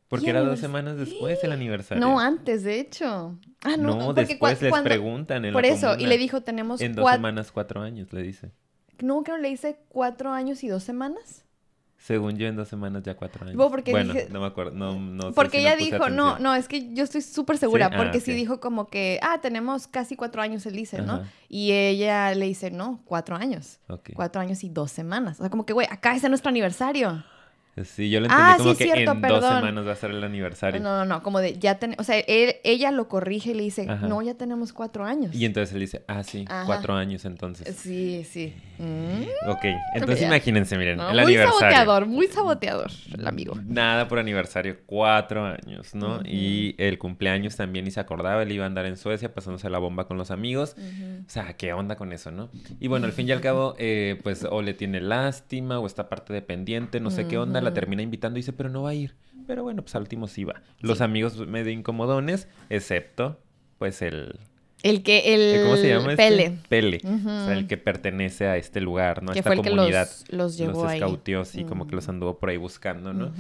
[0.09, 2.00] Porque era dos semanas después el aniversario.
[2.00, 3.38] No, antes, de hecho.
[3.62, 7.11] Ah, no, no después les preguntan en Por eso, y le dijo, tenemos En dos
[7.11, 8.53] semanas, cuatro años, le dice.
[9.03, 11.45] No, creo que le hice cuatro años y dos semanas.
[12.05, 13.57] Según yo, en dos semanas ya cuatro años.
[13.57, 17.03] Porque bueno, no me acuerdo, no, no Porque ella dijo, no, no, es que yo
[17.03, 20.77] estoy súper segura, ah, porque sí dijo como que, ah, tenemos casi cuatro años, él
[20.77, 21.23] dice, ¿no?
[21.49, 23.81] Y ella le dice, no, cuatro años.
[24.15, 25.39] Cuatro años y dos semanas.
[25.41, 27.25] O sea, como que, güey, acá es nuestro aniversario.
[27.83, 30.81] Sí, yo lo entendí ah, como que en dos semanas va a ser el aniversario.
[30.81, 33.87] No, no, no, como de ya tenemos, o sea, ella lo corrige y le dice,
[33.87, 35.35] no, ya tenemos cuatro años.
[35.35, 37.77] Y entonces él dice, ah, sí, cuatro años entonces.
[37.77, 38.55] Sí, sí.
[38.79, 39.49] Mm.
[39.49, 41.51] Ok, entonces imagínense, miren, el muy aniversario.
[41.51, 43.57] Muy saboteador, muy saboteador el amigo.
[43.65, 46.21] Nada por aniversario, cuatro años, ¿no?
[46.25, 49.79] Y el cumpleaños también, y se acordaba, él iba a andar en Suecia pasándose la
[49.79, 50.77] bomba con los amigos.
[51.27, 52.51] O sea, ¿qué onda con eso, no?
[52.79, 56.09] Y bueno, al fin y al cabo, eh, pues o le tiene lástima o esta
[56.09, 58.94] parte dependiente, no sé qué onda la termina invitando y dice, pero no va a
[58.94, 59.14] ir.
[59.46, 60.62] Pero bueno, pues al último sí va.
[60.81, 63.38] Los amigos medio incomodones, excepto
[63.79, 64.38] pues el...
[64.83, 65.62] El que, el...
[65.62, 66.11] ¿Cómo se llama?
[66.11, 66.16] Este?
[66.16, 66.59] Pele.
[66.68, 67.00] Pele.
[67.05, 69.33] O sea, el que pertenece a este lugar, ¿no?
[69.33, 70.09] A esta comunidad.
[70.09, 73.33] Que los, los llevó los sí, como que los anduvo por ahí buscando, ¿no?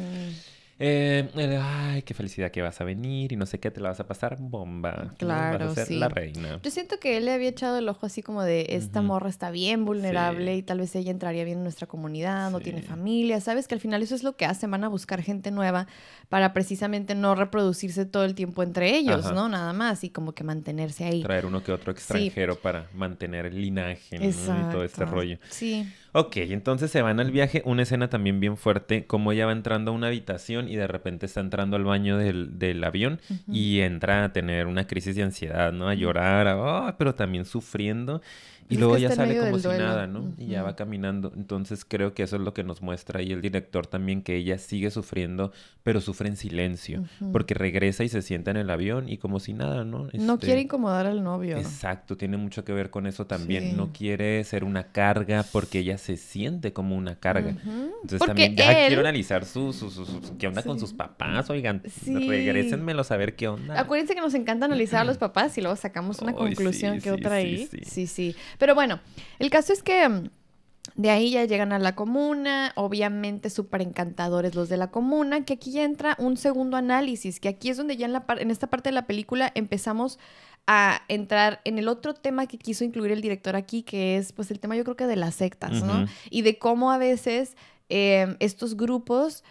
[0.86, 4.00] Eh, ay, qué felicidad que vas a venir y no sé qué, te la vas
[4.00, 5.14] a pasar bomba.
[5.16, 5.98] Claro, vas a ser sí.
[5.98, 6.60] la reina.
[6.62, 9.50] Yo siento que él le había echado el ojo así como de, esta morra está
[9.50, 13.66] bien vulnerable y tal vez ella entraría bien en nuestra comunidad, no tiene familia, ¿sabes?
[13.66, 15.86] Que al final eso es lo que hacen, van a buscar gente nueva
[16.28, 19.48] para precisamente no reproducirse todo el tiempo entre ellos, ¿no?
[19.48, 21.22] Nada más y como que mantenerse ahí.
[21.22, 24.32] Traer uno que otro extranjero para mantener el linaje y
[24.70, 25.38] todo este rollo.
[25.48, 25.86] Sí.
[26.16, 27.60] Ok, entonces se van al viaje.
[27.64, 31.26] Una escena también bien fuerte, como ella va entrando a una habitación y de repente
[31.26, 35.72] está entrando al baño del, del avión y entra a tener una crisis de ansiedad,
[35.72, 35.88] ¿no?
[35.88, 38.22] A llorar, a, pero también sufriendo.
[38.68, 40.32] Y luego ya sale como si nada, ¿no?
[40.38, 41.32] Y ya va caminando.
[41.36, 44.58] Entonces creo que eso es lo que nos muestra ahí el director también, que ella
[44.58, 49.18] sigue sufriendo, pero sufre en silencio, porque regresa y se sienta en el avión y
[49.18, 50.08] como si nada, ¿no?
[50.12, 51.56] no quiere este, incomodar al novio.
[51.56, 53.76] Exacto, tiene mucho que ver con eso también.
[53.76, 57.50] No quiere ser una carga porque ella se siente como una carga.
[58.02, 63.16] Entonces también ya quiero analizar su, su, qué onda con sus papás, oigan, regrésenmelo a
[63.16, 63.78] ver qué onda.
[63.78, 67.36] Acuérdense que nos encanta analizar a los papás y luego sacamos una conclusión que otra
[67.36, 67.68] ahí.
[67.84, 68.06] sí.
[68.06, 68.34] sí.
[68.58, 69.00] Pero bueno,
[69.38, 70.28] el caso es que mm,
[70.96, 75.54] de ahí ya llegan a la comuna, obviamente súper encantadores los de la comuna, que
[75.54, 78.68] aquí ya entra un segundo análisis, que aquí es donde ya en, la en esta
[78.68, 80.18] parte de la película empezamos
[80.66, 84.50] a entrar en el otro tema que quiso incluir el director aquí, que es pues
[84.50, 86.06] el tema yo creo que de las sectas, ¿no?
[86.30, 87.56] Y de cómo a veces
[87.88, 89.44] em, estos grupos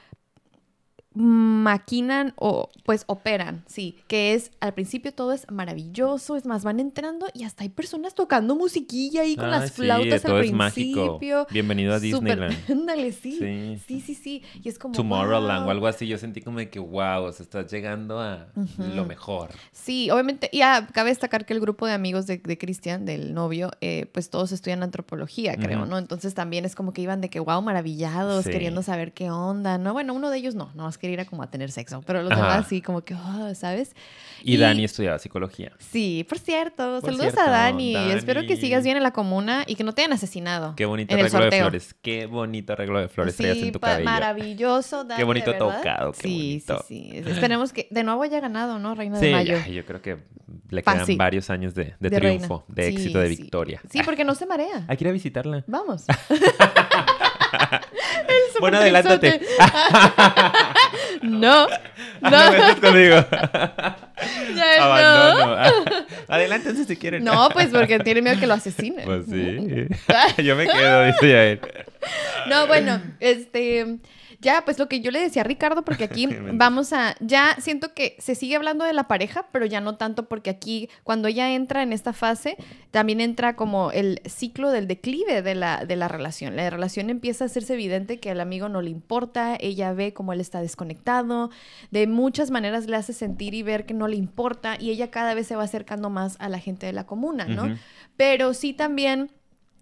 [1.15, 6.79] maquinan o pues operan, sí, que es al principio todo es maravilloso, es más van
[6.79, 11.47] entrando y hasta hay personas tocando musiquilla ahí con las flautas al principio.
[11.51, 12.55] Bienvenido a Disneyland.
[12.69, 13.37] Ándale, sí.
[13.87, 14.01] sí.
[14.01, 17.23] Sí, sí, y es como Tomorrowland o algo así, yo sentí como de que wow,
[17.23, 18.47] o sea, estás llegando a
[18.77, 19.49] lo mejor.
[19.71, 23.33] Sí, obviamente, y ah, cabe destacar que el grupo de amigos de, de Cristian, del
[23.33, 25.97] novio, eh, pues todos estudian antropología, creo, ¿no?
[25.97, 29.93] Entonces también es como que iban de que wow, maravillados, queriendo saber qué onda, ¿no?
[29.93, 32.21] Bueno, uno de ellos no, no más quería ir a como a tener sexo, pero
[32.21, 33.93] los demás sí, como que, oh, ¿sabes?
[34.41, 35.73] Y, Dani estudiaba psicología.
[35.77, 37.93] Sí, por cierto, saludos a Dani.
[38.13, 40.75] Espero que sigas bien en la comuna y que no te hayan asesinado.
[40.77, 44.05] Qué bonito arreglo de flores, qué bonito arreglo de flores traías en tu cabello.
[44.05, 45.19] Maravilloso, Dani.
[45.19, 46.85] Qué bonito tocado, qué sí, bonito.
[46.87, 48.95] Sí, sí, Esperemos que de nuevo haya ganado, ¿no?
[48.95, 49.57] Reina de Mayo.
[49.65, 50.19] Sí, yo creo que
[50.69, 53.81] le quedan varios años de, triunfo, de éxito, de victoria.
[53.89, 54.85] Sí, porque no se marea.
[54.87, 55.65] Hay que ir a visitarla.
[55.67, 56.05] Vamos.
[58.59, 59.41] bueno, adelántate.
[61.29, 61.67] no.
[62.21, 62.29] No.
[62.29, 63.25] no conmigo.
[64.55, 65.55] Ya Abandono.
[65.55, 66.05] No.
[66.27, 67.23] Adelántense si quieren.
[67.23, 69.05] No, pues porque tiene miedo que lo asesinen.
[69.05, 69.87] Pues sí.
[70.43, 71.59] Yo me quedo, dice.
[72.47, 73.99] No, bueno, este
[74.43, 77.93] ya, pues lo que yo le decía a Ricardo, porque aquí vamos a, ya siento
[77.93, 81.53] que se sigue hablando de la pareja, pero ya no tanto porque aquí cuando ella
[81.53, 82.57] entra en esta fase,
[82.91, 86.55] también entra como el ciclo del declive de la, de la relación.
[86.55, 90.33] La relación empieza a hacerse evidente que al amigo no le importa, ella ve como
[90.33, 91.49] él está desconectado,
[91.91, 95.33] de muchas maneras le hace sentir y ver que no le importa y ella cada
[95.33, 97.75] vez se va acercando más a la gente de la comuna, ¿no?
[98.17, 99.31] Pero sí también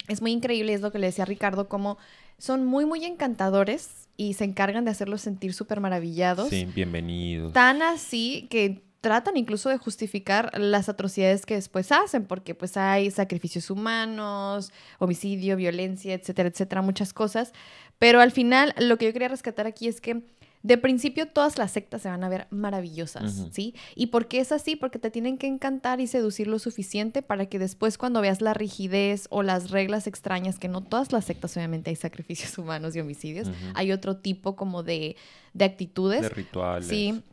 [0.08, 1.98] es muy increíble, es lo que le decía a Ricardo, como
[2.38, 6.50] son muy, muy encantadores y se encargan de hacerlos sentir súper maravillados.
[6.50, 7.54] Sí, bienvenidos.
[7.54, 13.10] Tan así que tratan incluso de justificar las atrocidades que después hacen, porque pues hay
[13.10, 17.52] sacrificios humanos, homicidio, violencia, etcétera, etcétera, muchas cosas.
[17.98, 20.22] Pero al final, lo que yo quería rescatar aquí es que
[20.64, 23.74] de principio todas las sectas se van a ver maravillosas, ¿sí?
[23.96, 24.76] ¿Y por qué es así?
[24.76, 28.54] Porque te tienen que encantar y seducir lo suficiente para que después cuando veas la
[28.54, 33.00] rigidez o las reglas extrañas, que no todas las sectas obviamente hay sacrificios humanos y
[33.00, 35.16] homicidios, hay otro tipo como de,
[35.54, 36.22] de actitudes.
[36.22, 36.88] De rituales.
[36.88, 37.24] Sí,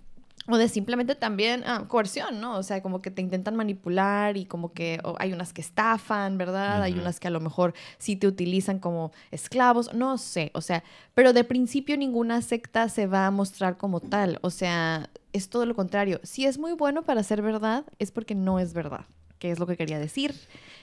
[0.48, 2.56] o de simplemente también ah, coerción, ¿no?
[2.56, 6.82] O sea, como que te intentan manipular y como que hay unas que estafan, ¿verdad?
[6.82, 10.82] Hay unas que a lo mejor sí te utilizan como esclavos, no sé, o sea,
[11.14, 15.66] pero de principio ninguna secta se va a mostrar como tal, o sea, es todo
[15.66, 16.20] lo contrario.
[16.22, 19.04] Si es muy bueno para ser verdad, es porque no es verdad,
[19.38, 20.34] que es lo que quería decir.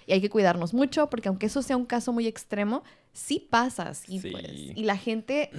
[0.06, 3.96] Y hay que cuidarnos mucho porque aunque eso sea un caso muy extremo, sí pasa
[3.96, 4.20] sí.
[4.20, 4.46] pues.
[4.76, 5.50] Y la gente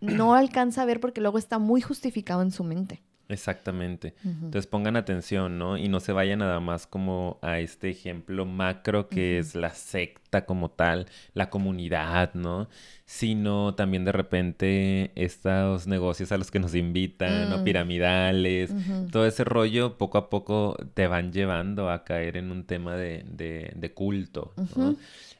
[0.00, 3.02] no alcanza a ver porque luego está muy justificado en su mente.
[3.28, 4.14] Exactamente.
[4.24, 5.76] Entonces pongan atención, ¿no?
[5.76, 10.25] Y no se vayan nada más como a este ejemplo macro que es la secta
[10.44, 12.68] como tal, la comunidad, ¿no?
[13.06, 17.58] Sino también de repente estos negocios a los que nos invitan, ¿no?
[17.58, 17.64] Mm.
[17.64, 18.74] Piramidales,
[19.10, 23.24] todo ese rollo poco a poco te van llevando a caer en un tema de,
[23.26, 24.96] de culto, ¿no?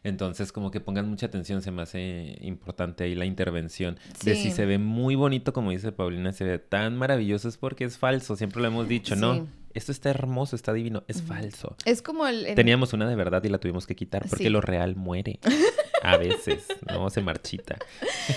[0.07, 3.99] Entonces, como que pongan mucha atención, se me hace importante ahí la intervención.
[4.23, 7.85] De si se ve muy bonito, como dice Paulina, se ve tan maravilloso, es porque
[7.85, 9.49] es falso, siempre lo hemos dicho, ¿no?
[9.77, 11.77] Esto está hermoso, está divino, es falso.
[11.85, 14.97] Es como el, Teníamos una de verdad y la tuvimos que quitar porque lo real
[14.97, 15.39] muere.
[16.03, 17.11] A veces, ¿no?
[17.11, 17.77] Se marchita.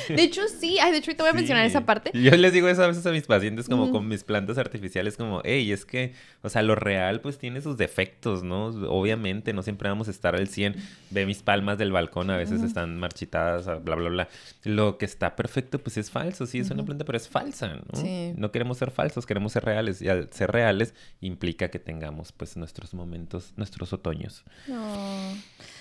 [0.08, 0.80] De hecho, sí.
[0.80, 2.10] Ay, de hecho, te voy a mencionar esa parte.
[2.14, 5.42] Yo les digo eso a veces a mis pacientes, como con mis plantas artificiales, como,
[5.44, 8.68] hey, es que, o sea, lo real, pues tiene sus defectos, ¿no?
[8.68, 10.76] Obviamente, no siempre vamos a estar al 100.
[11.12, 14.30] Ve mis palmas del balcón, a veces están marchitadas, bla, bla, bla.
[14.64, 16.46] Lo que está perfecto, pues es falso.
[16.48, 18.00] Sí, es una planta, pero es falsa, ¿no?
[18.00, 18.34] Sí.
[18.36, 20.02] No queremos ser falsos, queremos ser reales.
[20.02, 20.94] Y al ser reales,
[21.30, 24.44] implica que tengamos, pues, nuestros momentos, nuestros otoños.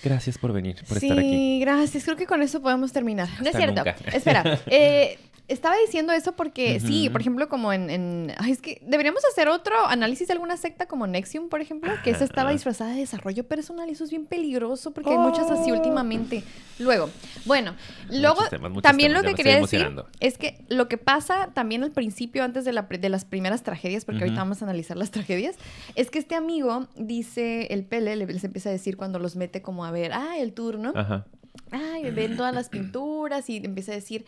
[0.03, 1.29] Gracias por venir, por estar aquí.
[1.29, 3.27] Sí, gracias Creo que con eso podemos terminar.
[3.41, 3.83] no es cierto.
[4.13, 4.59] Espera.
[4.71, 5.17] Eh,
[5.49, 9.75] estaba diciendo eso porque, sí, por ejemplo, como en, Ay, es que deberíamos hacer otro
[9.87, 13.89] análisis de alguna secta como Nexium, por ejemplo, que esa estaba disfrazada de desarrollo personal
[13.89, 15.75] y eso es bien peligroso porque hay muchas así oh.
[15.75, 16.43] últimamente.
[16.77, 17.09] Luego,
[17.45, 17.75] bueno,
[18.09, 18.41] luego
[18.81, 22.71] también lo que quería decir es que lo que pasa también al principio, antes de,
[22.71, 25.55] la, de las primeras tragedias, porque ahorita vamos a analizar las tragedias,
[25.95, 29.83] es que este amigo dice, el Pele les empieza a decir cuando los mete como
[29.83, 30.93] a ver, ah, el turno.
[30.95, 31.25] Ajá
[31.71, 34.25] ay, ven todas las pinturas y empieza a decir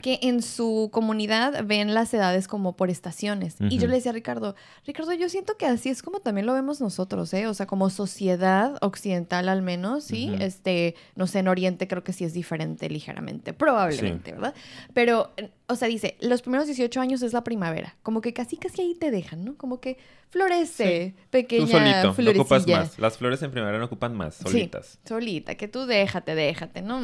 [0.00, 3.56] que en su comunidad ven las edades como por estaciones.
[3.60, 6.54] Y yo le decía a Ricardo, Ricardo, yo siento que así es como también lo
[6.54, 7.46] vemos nosotros, ¿eh?
[7.46, 10.34] O sea, como sociedad occidental al menos, ¿sí?
[10.40, 14.54] Este, no sé, en Oriente creo que sí es diferente ligeramente, probablemente, ¿verdad?
[14.92, 15.32] Pero,
[15.68, 18.94] o sea, dice, los primeros 18 años es la primavera, como que casi casi ahí
[18.94, 19.56] te dejan, ¿no?
[19.56, 19.98] Como que
[20.30, 22.98] florece, pequeña tú solito, no ocupas más.
[22.98, 24.98] Las flores en primavera no ocupan más, solitas.
[25.02, 27.00] Sí, solita, que tú déjate, déjate, ¿no?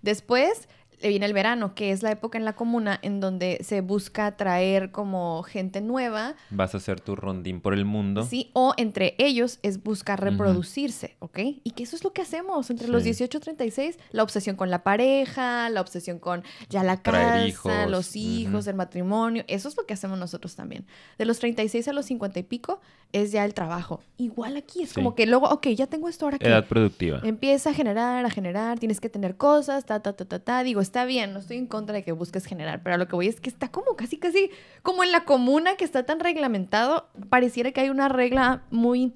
[0.00, 0.68] Después
[1.08, 4.90] viene el verano, que es la época en la comuna en donde se busca traer
[4.90, 6.34] como gente nueva.
[6.50, 8.24] Vas a hacer tu rondín por el mundo.
[8.24, 11.38] Sí, o entre ellos es buscar reproducirse, ¿ok?
[11.64, 14.70] Y que eso es lo que hacemos entre los 18 y 36, la obsesión con
[14.70, 19.86] la pareja, la obsesión con ya la casa, los hijos, el matrimonio, eso es lo
[19.86, 20.86] que hacemos nosotros también.
[21.18, 22.80] De los 36 a los 50 y pico
[23.12, 24.00] es ya el trabajo.
[24.16, 26.38] Igual aquí, es como que luego, ok, ya tengo esto ahora.
[26.40, 27.20] Edad productiva.
[27.22, 30.80] Empieza a generar, a generar, tienes que tener cosas, ta, ta, ta, ta, ta, digo,
[30.80, 33.40] está bien, no estoy en contra de que busques generar, pero lo que voy es
[33.40, 34.50] que está como casi, casi,
[34.82, 39.12] como en la comuna que está tan reglamentado, pareciera que hay una regla muy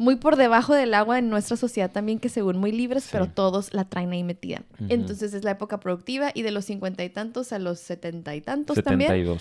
[0.00, 3.74] muy por debajo del agua en nuestra sociedad también, que según muy libres, pero todos
[3.74, 4.62] la traen ahí metida.
[4.88, 8.40] Entonces es la época productiva y de los cincuenta y tantos a los setenta y
[8.40, 9.38] tantos también.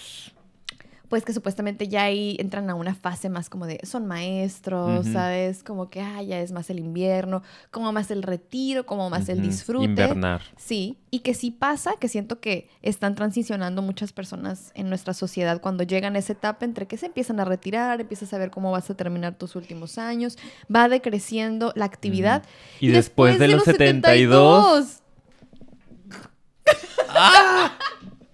[1.09, 5.63] Pues que supuestamente ya ahí entran a una fase más como de son maestros, ¿sabes?
[5.63, 7.41] Como que ah, ya es más el invierno,
[7.71, 9.85] como más el retiro, como más el disfrute.
[9.85, 10.41] Invernar.
[10.55, 15.59] Sí, y que sí pasa, que siento que están transicionando muchas personas en nuestra sociedad
[15.59, 18.71] cuando llegan a esa etapa entre que se empiezan a retirar, empiezas a ver cómo
[18.71, 20.37] vas a terminar tus últimos años,
[20.73, 22.43] va decreciendo la actividad.
[22.79, 24.99] Y, después, de, los, 72...
[27.09, 27.71] ¡Ah!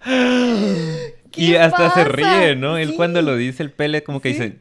[1.36, 2.78] Y hasta se ríe, ¿no?
[2.78, 4.58] Él cuando lo dice el pele como que dice...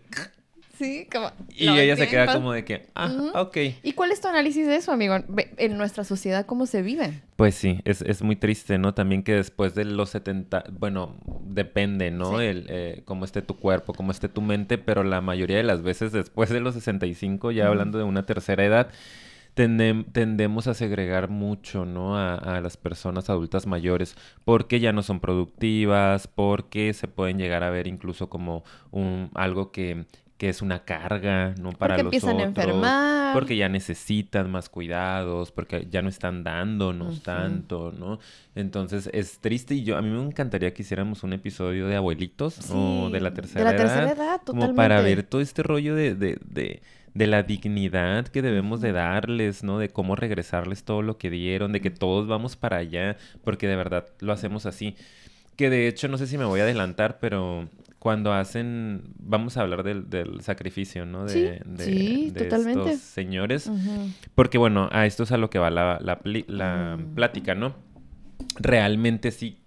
[0.78, 1.32] Sí, como...
[1.50, 3.58] Y ella se queda como de que, ah, ok.
[3.82, 5.16] ¿Y cuál es tu análisis de eso, amigo?
[5.58, 7.22] En nuestra sociedad, ¿cómo se vive?
[7.38, 8.94] Pues sí, es, es muy triste, ¿no?
[8.94, 12.42] También que después de los 70, bueno, depende, ¿no?
[12.42, 15.82] El, eh, cómo esté tu cuerpo, cómo esté tu mente, pero la mayoría de las
[15.82, 18.90] veces después de los 65, ya hablando de una tercera edad,
[19.56, 22.18] tendemos a segregar mucho, ¿no?
[22.18, 27.70] A, las personas adultas mayores porque ya no son productivas, porque se pueden llegar a
[27.70, 30.06] ver incluso como un, algo que,
[30.38, 31.72] que es una carga, ¿no?
[31.72, 33.34] Para porque los empiezan a otros, enfermar.
[33.34, 37.24] Porque ya necesitan más cuidados, porque ya no están dándonos Ujú.
[37.24, 38.20] tanto, ¿no?
[38.56, 42.60] Entonces es triste y yo, a mí me encantaría que hiciéramos un episodio de abuelitos
[42.72, 45.96] o de la tercera de la tercera edad, edad, como para ver todo este rollo
[45.96, 46.82] de, de, de,
[47.16, 49.80] de la dignidad que debemos de darles, ¿no?
[49.80, 53.76] De cómo regresarles todo lo que dieron, de que todos vamos para allá, porque de
[53.76, 54.96] verdad lo hacemos así.
[55.56, 59.62] Que de hecho, no sé si me voy a adelantar, pero cuando hacen, vamos a
[59.62, 61.24] hablar del, del sacrificio, ¿no?
[61.26, 62.90] De, Sí, de- sí, de totalmente.
[62.92, 63.72] estos señores.
[64.36, 67.16] Porque bueno, a esto es a lo que va la, la, pli- la Mm.
[67.16, 67.74] plática, ¿no?
[68.60, 69.58] Realmente sí,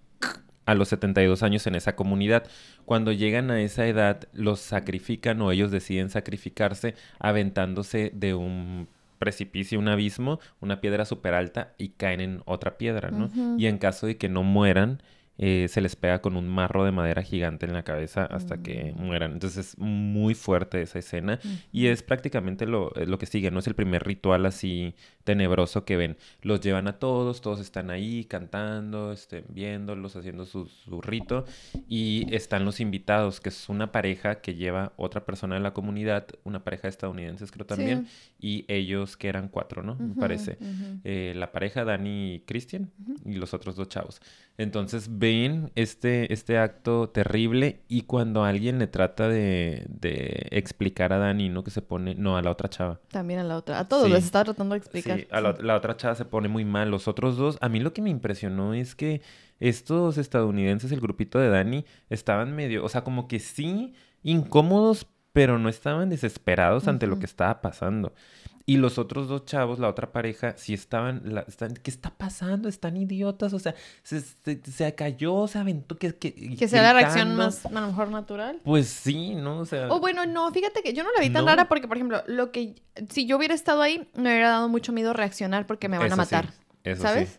[0.69, 2.43] a los 72 años en esa comunidad,
[2.85, 9.79] cuando llegan a esa edad, los sacrifican o ellos deciden sacrificarse aventándose de un precipicio,
[9.79, 13.31] un abismo, una piedra súper alta y caen en otra piedra, ¿no?
[13.57, 15.01] Y en caso de que no mueran,
[15.41, 18.93] eh, se les pega con un marro de madera gigante en la cabeza hasta que
[18.93, 19.01] Mm.
[19.05, 19.31] mueran.
[19.31, 21.39] Entonces es muy fuerte esa escena
[21.71, 25.85] y es prácticamente lo, eh, lo que sigue, no es el primer ritual así tenebroso
[25.85, 26.17] que ven.
[26.41, 31.45] Los llevan a todos, todos están ahí cantando, este, viéndolos, haciendo su, su rito
[31.87, 36.27] y están los invitados, que es una pareja que lleva otra persona de la comunidad,
[36.43, 38.07] una pareja de estadounidenses creo también,
[38.41, 39.95] y ellos que eran cuatro, ¿no?
[39.95, 40.57] Me parece.
[41.03, 42.89] Eh, la pareja, Dani y Christian,
[43.25, 44.21] y los otros dos chavos.
[44.57, 51.17] Entonces ven este, este acto terrible y cuando alguien le trata de, de explicar a
[51.17, 51.63] Dani, ¿no?
[51.63, 52.99] Que se pone, no, a la otra chava.
[53.09, 53.79] También a la otra.
[53.79, 54.11] A todos Sí.
[54.13, 55.19] les estaba tratando de explicar.
[55.19, 56.89] Sí, a la, la otra chava se pone muy mal.
[56.89, 59.21] Los otros dos, a mí lo que me impresionó es que
[59.59, 65.59] estos estadounidenses, el grupito de Dani, estaban medio, o sea, como que sí, incómodos, pero
[65.59, 68.13] no estaban desesperados ante lo que estaba pasando.
[68.65, 72.69] Y los otros dos chavos, la otra pareja, sí estaban, la- están, ¿qué está pasando?
[72.69, 76.93] Están idiotas, o sea, se, se, se cayó, se aventó, que, que, Que sea la
[76.93, 78.59] reacción más, a lo mejor, natural.
[78.63, 79.57] Pues sí, ¿no?
[79.59, 81.49] O sea, O bueno, no, fíjate que yo no la vi tan No.
[81.49, 82.75] rara porque, por ejemplo, lo que
[83.09, 86.13] si yo hubiera estado ahí, me hubiera dado mucho miedo reaccionar porque me van a
[86.13, 86.53] eso sí, matar.
[86.83, 87.29] eso ¿Sabes?
[87.29, 87.37] sí.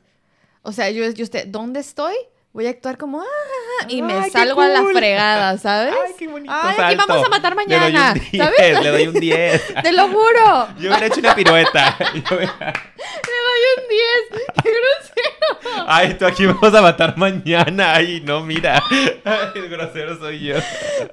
[0.63, 2.15] O sea, yo, yo usted, ¿dónde estoy?
[2.53, 4.93] Voy a actuar como, ah, y me Ay, salgo a la cool.
[4.93, 5.95] fregada, ¿sabes?
[5.95, 7.05] Ay, qué bonito Ay, aquí salto.
[7.07, 8.83] vamos a matar Le doy un mañana, 10, ¿sabes?
[8.83, 9.75] Le doy un 10.
[9.85, 10.69] Te lo juro.
[10.81, 11.97] Yo hubiera hecho una pirueta.
[12.15, 14.45] Yo Le doy un 10.
[14.65, 15.85] ¡Qué grosero!
[15.87, 17.95] Ay, tú aquí vamos a matar mañana.
[17.95, 18.83] Ay, no, mira.
[19.25, 20.57] Ay, el grosero soy yo.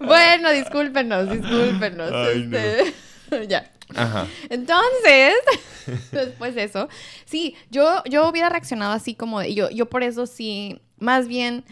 [0.01, 2.11] Bueno, discúlpenos, discúlpenos.
[2.11, 2.57] Ay, no.
[2.57, 2.93] este,
[3.47, 3.71] ya.
[3.95, 4.25] Ajá.
[4.49, 5.33] Entonces,
[6.11, 6.89] después de eso,
[7.25, 11.63] sí, yo, yo hubiera reaccionado así como, de- yo, yo por eso sí, más bien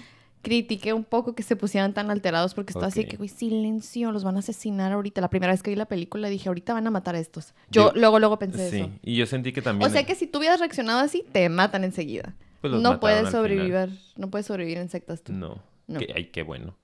[0.42, 4.24] critiqué un poco que se pusieran tan alterados porque estaba así que, güey, silencio, los
[4.24, 5.20] van a asesinar ahorita.
[5.20, 7.56] La primera vez que vi la película dije, ahorita van a matar a estos.
[7.72, 8.90] Yo, Yo- luego, luego pensé Sí, eso.
[9.02, 9.90] y yo sentí que también.
[9.90, 12.36] O sea que si tú hubieras reaccionado así, te matan enseguida.
[12.62, 15.34] Pues no puedes sobrevivir, no puedes sobrevivir en sectas tú.
[15.34, 15.62] No.
[15.88, 16.00] No.
[16.00, 16.76] Que- ay, qué bueno.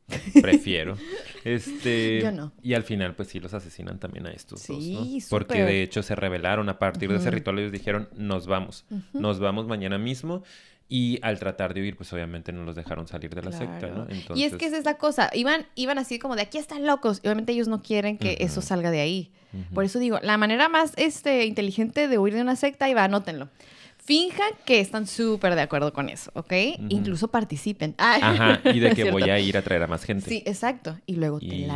[0.44, 0.96] Prefiero.
[1.44, 2.22] este.
[2.22, 2.52] Yo no.
[2.62, 4.84] Y al final, pues sí, los asesinan también a estos dos, ¿no?
[4.84, 5.66] Sí, Porque súper.
[5.66, 6.70] de hecho se rebelaron.
[6.70, 8.86] A partir de ese ritual, ellos dijeron: Nos vamos.
[9.14, 10.44] Nos vamos mañana mismo.
[10.92, 13.88] Y al tratar de huir, pues obviamente no los dejaron salir de la secta.
[13.88, 14.08] ¿no?
[14.10, 15.30] Entonces, Y es que esa es la cosa.
[15.34, 17.22] Iban, iban así como de aquí están locos.
[17.24, 19.30] Y obviamente ellos no quieren que eso salga de ahí.
[19.74, 23.06] Por eso digo, la manera más este, inteligente de huir de una secta, y va,
[23.06, 23.50] anótenlo.
[23.98, 26.54] Finjan que están súper de acuerdo con eso, ¿ok?
[26.90, 27.96] Incluso participen.
[27.98, 30.28] Ay, Ajá, y de que voy a ir a traer a más gente.
[30.28, 31.00] Sí, exacto.
[31.06, 31.76] Y luego te la...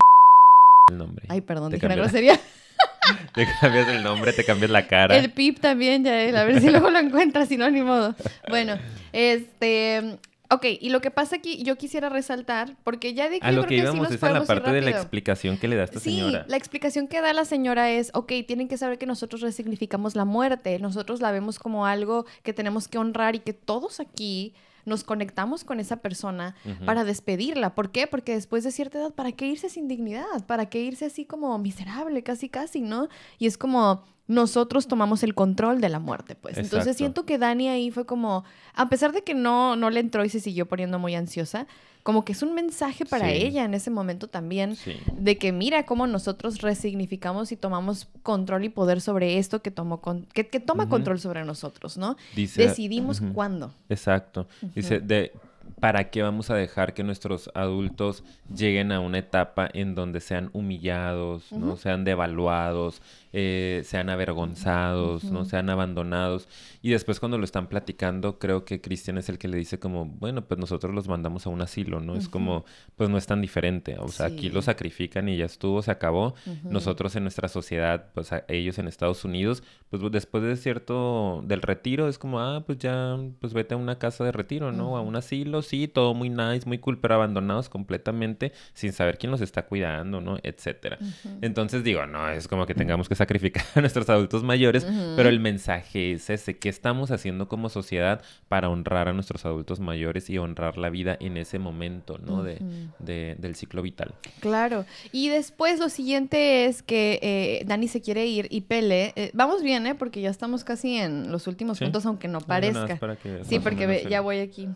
[0.91, 1.25] el nombre.
[1.29, 2.37] Ay, perdón, Te dije una grosería.
[3.33, 5.15] Te cambias el nombre, te cambias la cara.
[5.15, 8.15] El pip también, ya, a ver si luego lo encuentras, si no, ni modo.
[8.49, 8.77] Bueno,
[9.13, 10.17] este...
[10.51, 13.63] Ok, y lo que pasa aquí, yo quisiera resaltar, porque ya de A yo lo
[13.63, 15.99] creo que sí íbamos es a la parte de la explicación que le da esta
[15.99, 16.45] Sí, señora.
[16.47, 20.23] la explicación que da la señora es, ok, tienen que saber que nosotros resignificamos la
[20.23, 24.53] muerte, nosotros la vemos como algo que tenemos que honrar y que todos aquí
[24.85, 27.75] nos conectamos con esa persona para despedirla.
[27.75, 28.07] ¿Por qué?
[28.07, 30.45] Porque después de cierta edad, ¿para qué irse sin dignidad?
[30.47, 33.09] ¿Para qué irse así como miserable, casi, casi, no?
[33.39, 36.57] Y es como nosotros tomamos el control de la muerte, pues.
[36.57, 36.75] Exacto.
[36.77, 40.25] Entonces siento que Dani ahí fue como, a pesar de que no, no le entró
[40.25, 41.67] y se siguió poniendo muy ansiosa,
[42.01, 43.33] como que es un mensaje para Sí.
[43.37, 44.95] ella en ese momento también Sí.
[45.13, 50.01] de que mira cómo nosotros resignificamos y tomamos control y poder sobre esto que tomó
[50.01, 52.15] con- que, que toma control sobre nosotros, ¿no?
[52.35, 53.73] Dice, Decidimos cuándo.
[53.89, 54.47] Exacto.
[54.75, 55.31] Dice, de,
[55.79, 58.23] ¿para qué vamos a dejar que nuestros adultos
[58.55, 61.75] lleguen a una etapa en donde sean humillados, ¿no?
[61.75, 63.01] Sean devaluados,
[63.37, 65.43] eh, sean avergonzados, ¿no?
[65.43, 66.47] Sean abandonados.
[66.81, 70.05] Y después cuando lo están platicando, creo que Cristian es el que le dice como,
[70.05, 72.15] bueno, pues nosotros los mandamos a un asilo, ¿no?
[72.15, 72.63] Es como,
[72.95, 73.97] pues no es tan diferente.
[73.99, 76.33] O sea, aquí lo sacrifican y ya estuvo, se acabó.
[76.63, 82.07] Nosotros en nuestra sociedad, pues ellos en Estados Unidos, pues después de cierto, del retiro,
[82.07, 84.95] es como, ah, pues ya, pues vete a una casa de retiro, ¿no?
[84.95, 89.31] A un asilo, sí, todo muy nice, muy cool, pero abandonados completamente sin saber quién
[89.31, 90.37] los está cuidando, ¿no?
[90.41, 90.99] Etcétera.
[91.41, 95.39] Entonces digo, no, es como que tengamos que sacrificar a nuestros adultos mayores, pero el
[95.39, 100.37] mensaje es ese, ¿qué estamos haciendo como sociedad para honrar a nuestros adultos mayores y
[100.37, 102.43] honrar la vida en ese momento, ¿no?
[102.43, 102.59] de,
[102.99, 104.13] del ciclo vital.
[104.39, 104.85] Claro.
[105.11, 109.63] Y después lo siguiente es que eh, Dani se quiere ir y Pele, eh, vamos
[109.63, 109.95] bien, ¿eh?
[109.95, 112.99] Porque ya estamos casi en los últimos puntos, aunque no parezca.
[113.43, 114.69] sí, porque ya voy aquí.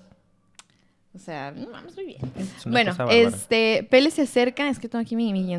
[1.15, 2.19] O sea, vamos muy bien.
[2.65, 5.49] Bueno, este, Pele se acerca, es que tengo aquí mi, mi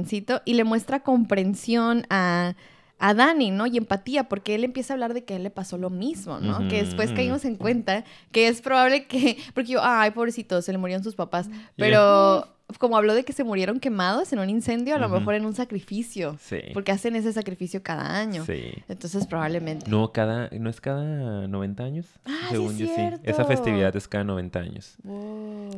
[0.44, 2.54] y le muestra comprensión a,
[3.00, 3.66] a Dani, ¿no?
[3.66, 6.38] Y empatía, porque él empieza a hablar de que a él le pasó lo mismo,
[6.38, 6.68] ¿no?
[6.68, 10.78] Que después caímos en cuenta que es probable que, porque yo, ay, pobrecito, se le
[10.78, 12.46] murieron sus papás, pero
[12.78, 15.54] como habló de que se murieron quemados en un incendio, a lo mejor en un
[15.54, 16.36] sacrificio.
[16.40, 16.58] Sí.
[16.72, 18.44] Porque hacen ese sacrificio cada año.
[18.44, 18.72] Sí.
[18.88, 19.90] Entonces probablemente.
[19.90, 22.06] No, cada, ¿no es cada 90 años?
[22.24, 23.02] Ah, Según yo sí.
[23.22, 24.96] Esa festividad es cada 90 años.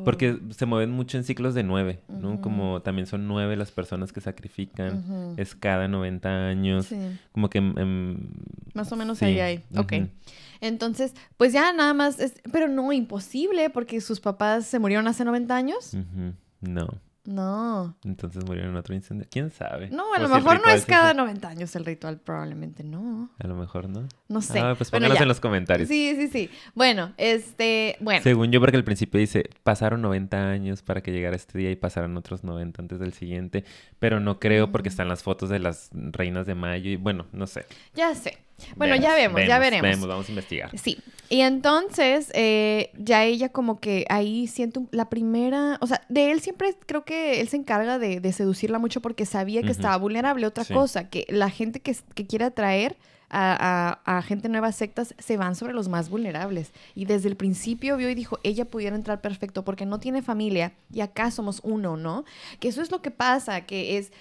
[0.05, 2.41] Porque se mueven mucho en ciclos de nueve, ¿no?
[2.41, 5.35] Como también son nueve las personas que sacrifican.
[5.37, 6.87] Es cada 90 años.
[6.87, 6.97] Sí.
[7.33, 7.61] Como que...
[8.75, 9.65] Más o menos ahí hay.
[9.77, 9.95] Ok.
[10.63, 15.25] Entonces, pues ya nada más, es, pero no imposible porque sus papás se murieron hace
[15.25, 15.97] 90 años.
[16.63, 16.89] No.
[17.25, 17.97] No.
[18.05, 19.27] Entonces murieron en otro incendio.
[19.31, 19.91] ¿Quién sabe?
[19.91, 23.31] No, a lo mejor no es cada 90 años el ritual, probablemente no.
[23.39, 24.09] A lo mejor no.
[24.29, 24.59] No sé.
[24.59, 25.89] Ah, pues pónganos en los comentarios.
[25.89, 26.51] Sí, sí, sí.
[26.75, 28.23] Bueno, este, bueno.
[28.23, 31.77] Según yo, porque al principio dice, pasaron 90 años para que llegara este día y
[31.77, 33.65] pasaron otros 90 antes del siguiente,
[34.01, 37.47] pero no creo porque están las fotos de las reinas de mayo y bueno, no
[37.47, 37.67] sé.
[37.95, 38.39] Ya sé.
[38.77, 39.91] Bueno, ya vemos, ya veremos.
[39.91, 40.71] Vemos, vamos a investigar.
[40.79, 40.99] Sí.
[41.29, 46.41] Y entonces, eh, ya ella como que ahí siento la primera, o sea, de él
[46.41, 50.47] siempre creo que él se encarga de, seducirla mucho porque sabía que estaba vulnerable.
[50.47, 52.97] Otra cosa, que la gente que, que quiere atraer
[53.33, 56.73] a, a, gente nuevas sectas se van sobre los más vulnerables.
[56.95, 60.75] Y desde el principio vio y dijo, ella pudiera entrar perfecto porque no tiene familia
[60.93, 62.25] y acá somos uno, ¿no?
[62.61, 64.13] Que eso es lo que pasa, que es,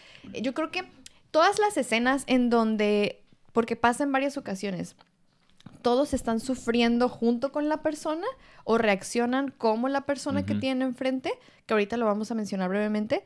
[0.42, 0.86] yo creo que
[1.32, 3.22] todas las escenas en donde
[3.52, 4.96] porque pasa en varias ocasiones.
[5.82, 8.28] Todos están sufriendo junto con la persona
[8.64, 11.32] o reaccionan como la persona que tienen enfrente,
[11.66, 13.24] que ahorita lo vamos a mencionar brevemente.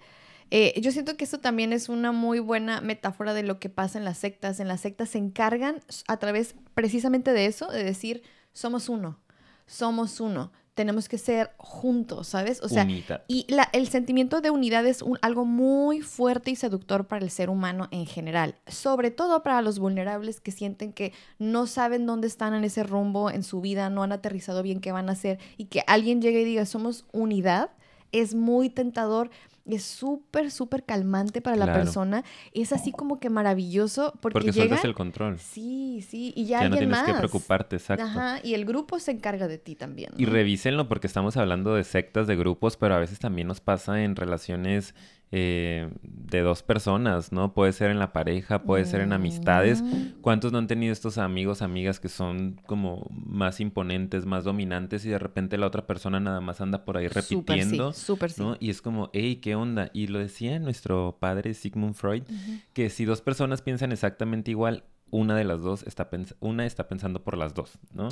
[0.51, 3.97] Eh, yo siento que esto también es una muy buena metáfora de lo que pasa
[3.97, 4.59] en las sectas.
[4.59, 8.23] En las sectas se encargan a través precisamente de eso, de decir,
[8.53, 9.19] somos uno,
[9.65, 12.61] somos uno tenemos que ser juntos, ¿sabes?
[12.61, 12.85] O sea,
[13.27, 17.31] y la, el sentimiento de unidad es un, algo muy fuerte y seductor para el
[17.31, 22.27] ser humano en general, sobre todo para los vulnerables que sienten que no saben dónde
[22.27, 25.39] están en ese rumbo en su vida, no han aterrizado bien qué van a hacer
[25.57, 27.71] y que alguien llegue y diga, somos unidad,
[28.11, 29.29] es muy tentador
[29.65, 32.23] es súper, súper calmante para la persona.
[32.53, 35.39] Es así como que maravilloso porque, porque sueltas el control.
[35.39, 38.03] Sí, sí, y ya, ya no tienes que preocuparte, exacto.
[38.03, 40.11] Ajá, y el grupo se encarga de ti también.
[40.17, 44.03] Y revísenlo porque estamos hablando de sectas, de grupos, pero a veces también nos pasa
[44.03, 44.93] en relaciones
[45.37, 47.53] eh, de dos personas, ¿no?
[47.53, 49.81] Puede ser en la pareja, puede ser en amistades.
[49.81, 50.21] Mm.
[50.21, 55.09] ¿Cuántos no han tenido estos amigos, amigas que son como más imponentes, más dominantes y
[55.09, 57.91] de repente la otra persona nada más anda por ahí repitiendo?
[57.91, 58.55] Súper sí, ¿no?
[58.61, 59.89] Y es como, hey, ¿qué onda?
[59.91, 62.23] Y lo decía nuestro padre Sigmund Freud,
[62.71, 66.09] que si dos personas piensan exactamente igual, una de las dos está,
[66.39, 68.07] una está pensando por las dos, ¿no?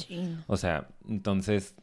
[0.48, 1.76] O sea, entonces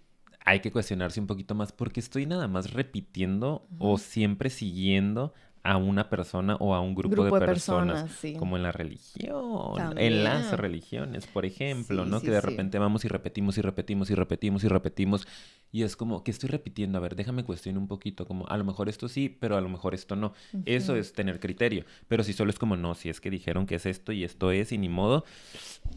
[0.44, 5.76] hay que cuestionarse un poquito más porque estoy nada más repitiendo o siempre siguiendo a
[5.76, 11.26] una persona o a un grupo, de, personas, como en la religión, en las religiones,
[11.26, 12.20] por ejemplo, ¿no?
[12.20, 15.28] que de repente vamos y repetimos y repetimos y repetimos y repetimos
[15.72, 18.64] y es como que estoy repitiendo, a ver, déjame cuestionar un poquito, como a lo
[18.64, 20.32] mejor esto sí, pero a lo mejor esto no.
[20.64, 23.76] Eso es tener criterio, pero si solo es como no, si es que dijeron que
[23.76, 25.24] es esto y esto es y ni modo,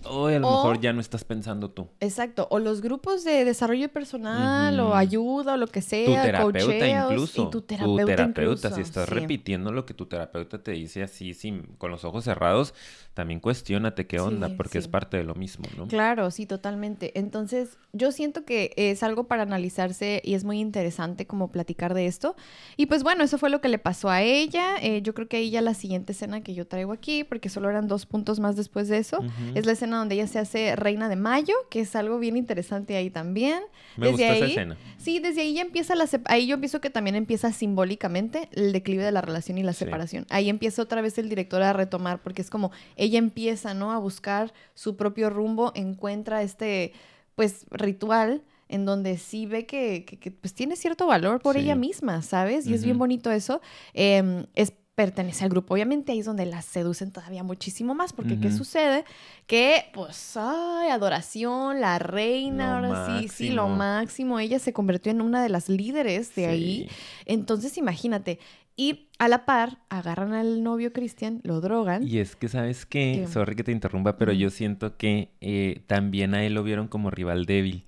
[0.05, 1.87] hoy a lo mejor ya no estás pensando tú.
[2.01, 6.87] Exacto, o los grupos de desarrollo personal o ayuda o lo que sea, tu terapeuta
[6.87, 11.91] incluso, tu terapeuta, si estás repitiendo lo que tu terapeuta te dice así sin con
[11.91, 12.73] los ojos cerrados,
[13.13, 15.87] también cuestionate qué onda, porque es parte de lo mismo, ¿no?
[15.87, 17.17] Claro, sí, totalmente.
[17.19, 22.07] Entonces, yo siento que es algo para analizarse y es muy interesante como platicar de
[22.07, 22.35] esto.
[22.75, 24.77] Y pues bueno, eso fue lo que le pasó a ella.
[24.81, 27.69] Eh, yo creo que ahí ya la siguiente escena que yo traigo aquí, porque solo
[27.69, 29.19] eran dos puntos más después de eso,
[29.53, 32.95] es la escena donde ella se hace reina de mayo, que es algo bien interesante
[32.95, 33.61] ahí también.
[33.97, 34.77] Me desde ahí, esa escena.
[34.97, 36.09] Sí, desde ahí ya empieza la...
[36.25, 39.73] Ahí yo pienso que también empieza simbólicamente el declive de la relación relación y la
[39.73, 39.79] Sí.
[39.85, 40.25] separación.
[40.29, 43.91] Ahí empieza otra vez el director a retomar, porque es como ella empieza, ¿no?
[43.91, 46.93] A buscar su propio rumbo, encuentra este,
[47.35, 51.61] pues, ritual en donde sí ve que, que- que, pues tiene cierto valor por Sí.
[51.61, 52.65] ella misma, ¿sabes?
[52.65, 53.61] Y es bien bonito eso.
[53.93, 55.73] Em, es pertenece al grupo.
[55.73, 59.05] Obviamente ahí es donde la seducen todavía muchísimo más, porque ¿qué sucede?
[59.47, 64.39] Que, pues, ay, adoración, la reina, Lo ahora sí, sí, lo máximo.
[64.39, 66.87] Ella se convirtió en una de las líderes de ahí.
[67.25, 68.37] Entonces, imagínate.
[68.75, 72.01] Y a la par, agarran al novio Cristian, lo drogan.
[72.07, 73.21] Y es que, ¿sabes qué?
[73.21, 73.27] ¿Qué?
[73.31, 77.11] Sorry que te interrumpa, pero yo siento que eh, también a él lo vieron como
[77.11, 77.85] rival débil,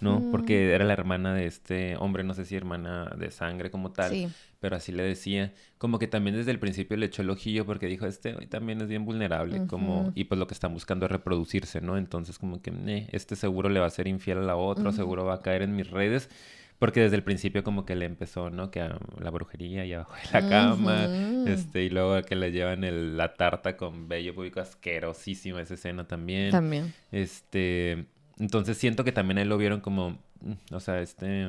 [0.00, 0.22] ¿no?
[0.30, 4.10] Porque era la hermana de este hombre, no sé si hermana de sangre como tal,
[4.12, 4.28] Sí.
[4.60, 5.52] pero así le decía.
[5.76, 8.80] Como que también desde el principio le echó el ojillo porque dijo, este hoy también
[8.80, 10.12] es bien vulnerable, como...
[10.14, 11.96] Y pues lo que están buscando es reproducirse, ¿no?
[11.98, 15.24] Entonces como que, "Eh, este seguro le va a ser infiel a la otra, seguro
[15.24, 16.30] va a caer en mis redes.
[16.78, 18.70] Porque desde el principio como que le empezó, ¿no?
[18.70, 21.06] Que a la brujería y abajo de la cama.
[21.46, 26.06] Este, y luego que le llevan el- la tarta con vello público asquerosísima esa escena
[26.06, 26.50] también.
[26.52, 26.94] También.
[27.10, 28.06] Este,
[28.38, 30.10] entonces siento que también a él lo vieron como,
[30.40, 31.48] mm, o sea, este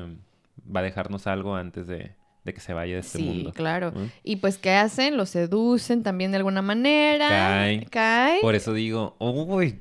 [0.74, 2.10] va a dejarnos algo antes de,
[2.44, 3.52] de que se vaya de este sí, mundo.
[3.52, 3.92] claro.
[3.94, 4.10] ¿no?
[4.24, 5.16] Y pues, ¿qué hacen?
[5.16, 7.28] Lo seducen también de alguna manera.
[7.28, 7.86] Cae.
[7.88, 8.40] Cae.
[8.40, 9.78] Por eso digo, uy,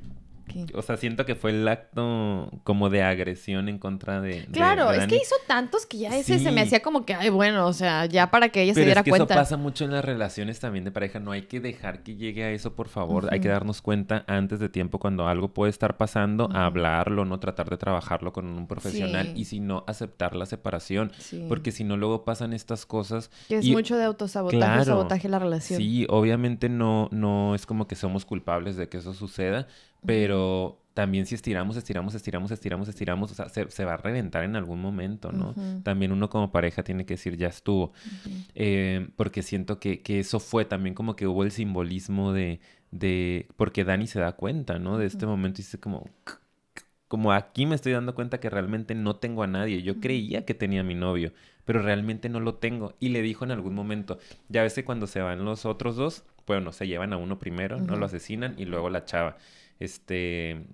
[0.74, 4.88] O sea, siento que fue el acto como de agresión en contra de, de- Claro,
[4.89, 5.10] de es Dani.
[5.10, 8.06] que hizo tantos que ya ese se me hacía como que, ay, bueno, o sea,
[8.06, 9.34] ya para que ella se diera es que cuenta.
[9.34, 11.20] eso pasa mucho en las relaciones también de pareja.
[11.20, 13.28] No hay que dejar que llegue a eso, por favor.
[13.34, 17.70] Hay que darnos cuenta antes de tiempo cuando algo puede estar pasando, hablarlo, no tratar
[17.70, 19.34] de trabajarlo con un profesional Sí.
[19.36, 21.12] y si no, aceptar la separación.
[21.18, 21.45] Sí.
[21.47, 23.30] Porque si no, luego pasan estas cosas.
[23.47, 24.84] Que es y- mucho de autosabotaje, Claro.
[24.86, 25.80] sabotaje la relación.
[25.80, 29.68] Sí, obviamente no, no es como que somos culpables de que eso suceda,
[30.06, 34.43] pero también si estiramos, estiramos, estiramos, estiramos, estiramos, o sea, se, se va a reventar
[34.43, 35.52] en algún momento, ¿no?
[35.52, 35.82] Ujú.
[35.82, 37.86] También uno como pareja tiene que decir, ya estuvo.
[37.86, 38.36] Ujú.
[38.56, 42.60] Eh, porque siento que, que eso fue también como que hubo el simbolismo de,
[42.91, 44.97] de, porque Dani se da cuenta, ¿no?
[44.97, 46.06] De este momento y dice como,
[47.08, 49.82] como aquí me estoy dando cuenta que realmente no tengo a nadie.
[49.82, 51.32] Yo creía que tenía a mi novio,
[51.66, 52.93] pero realmente no lo tengo.
[53.00, 54.20] Y le dijo en algún momento,
[54.50, 57.80] ya ves que cuando se van los otros dos, bueno, se llevan a uno primero,
[57.80, 59.38] no lo asesinan y luego la chava.
[59.80, 60.67] Este,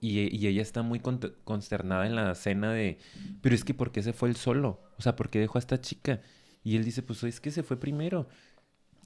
[0.00, 2.98] y, y ella está muy con- consternada en la cena de,
[3.42, 4.80] pero es que ¿por qué se fue él solo?
[4.98, 6.20] O sea, ¿por qué dejó a esta chica?
[6.64, 8.28] Y él dice, pues es que se fue primero.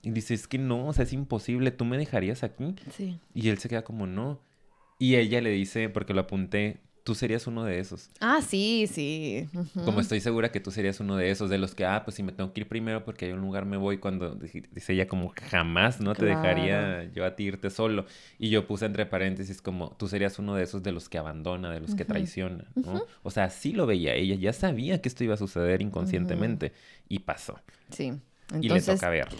[0.02, 2.74] Y dice, es que no, o sea, es imposible, ¿tú me dejarías aquí?
[2.96, 3.18] Sí.
[3.34, 4.40] Y él se queda como, no.
[4.98, 8.10] Y ella le dice, porque lo apunté, tú serías uno de esos.
[8.20, 9.48] Ah, sí, sí.
[9.84, 12.22] Como estoy segura que tú serías uno de esos, de los que, ah, pues si
[12.22, 15.32] me tengo que ir primero porque hay un lugar me voy, cuando dice ella como,
[15.50, 16.14] jamás, ¿no?
[16.14, 18.06] Te dejaría yo a ti irte solo.
[18.38, 21.70] Y yo puse entre paréntesis como, tú serías uno de esos de los que abandona,
[21.70, 23.04] de los que traiciona, ¿no?
[23.22, 26.72] O sea, así lo veía ella, ya sabía que esto iba a suceder inconscientemente
[27.08, 27.60] y pasó.
[27.90, 28.04] Sí.
[28.04, 29.38] y le Entonces, toca verlo.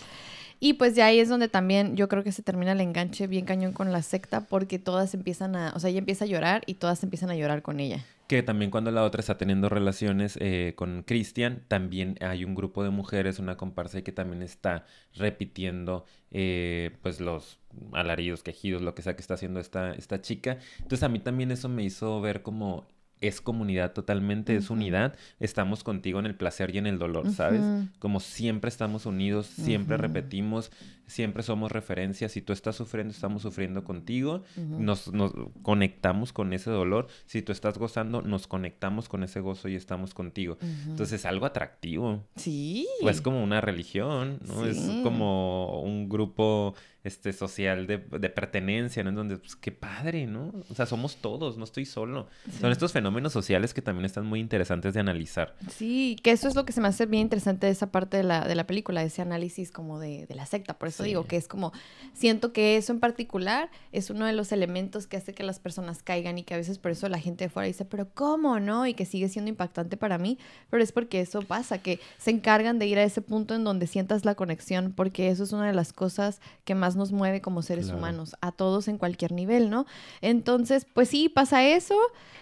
[0.63, 3.47] Y pues de ahí es donde también yo creo que se termina el enganche bien
[3.47, 6.75] cañón con la secta porque todas empiezan a, o sea, ella empieza a llorar y
[6.75, 8.05] todas empiezan a llorar con ella.
[8.29, 12.85] Que también cuando la otra está teniendo relaciones eh, con Cristian, también hay un grupo
[12.85, 14.85] de mujeres, una comparsa que también está
[15.15, 17.59] repitiendo eh, pues los
[17.93, 20.59] alaridos, quejidos, lo que sea que está haciendo esta, esta chica.
[20.77, 22.87] Entonces a mí también eso me hizo ver como
[23.21, 25.15] es comunidad totalmente, es unidad.
[25.39, 27.63] Estamos contigo en el placer y en el dolor, ¿sabes?
[27.99, 30.71] Como siempre estamos unidos, siempre repetimos,
[31.07, 32.33] siempre somos referencias.
[32.33, 34.43] Si tú estás sufriendo, estamos sufriendo contigo.
[34.57, 37.09] Nos, nos conectamos con ese dolor.
[37.27, 40.57] Si tú estás gozando, nos conectamos con ese gozo y estamos contigo.
[40.87, 42.25] Entonces es algo atractivo.
[42.37, 42.87] sí.
[43.03, 44.65] Pues como una religión, ¿no?
[44.67, 46.75] Es como un grupo
[47.05, 49.11] este, social de, de pertenencia, ¿no?
[49.11, 50.53] En donde, pues, qué padre, ¿no?
[50.71, 52.29] O sea, somos todos, no estoy solo.
[52.61, 55.55] Son estos fenómenos sociales que también están muy interesantes de analizar.
[55.71, 58.23] Sí, que eso es lo que se me hace bien interesante de esa parte de
[58.23, 60.79] la, de la película, ese análisis como de, de la secta.
[60.79, 61.09] Por eso Sí.
[61.11, 61.73] digo que es como,
[62.13, 66.03] siento que eso en particular es uno de los elementos que hace que las personas
[66.03, 68.87] caigan y que a veces por eso la gente de fuera dice, pero ¿cómo no?
[68.87, 70.39] Y que sigue siendo impactante para mí,
[70.69, 73.87] pero es porque eso pasa, que se encargan de ir a ese punto en donde
[73.87, 77.63] sientas la conexión, porque eso es una de las cosas que más nos mueve como
[77.63, 77.99] seres Claro.
[77.99, 79.87] humanos, a todos en cualquier nivel, ¿no?
[80.21, 81.97] Entonces, pues sí, pasa eso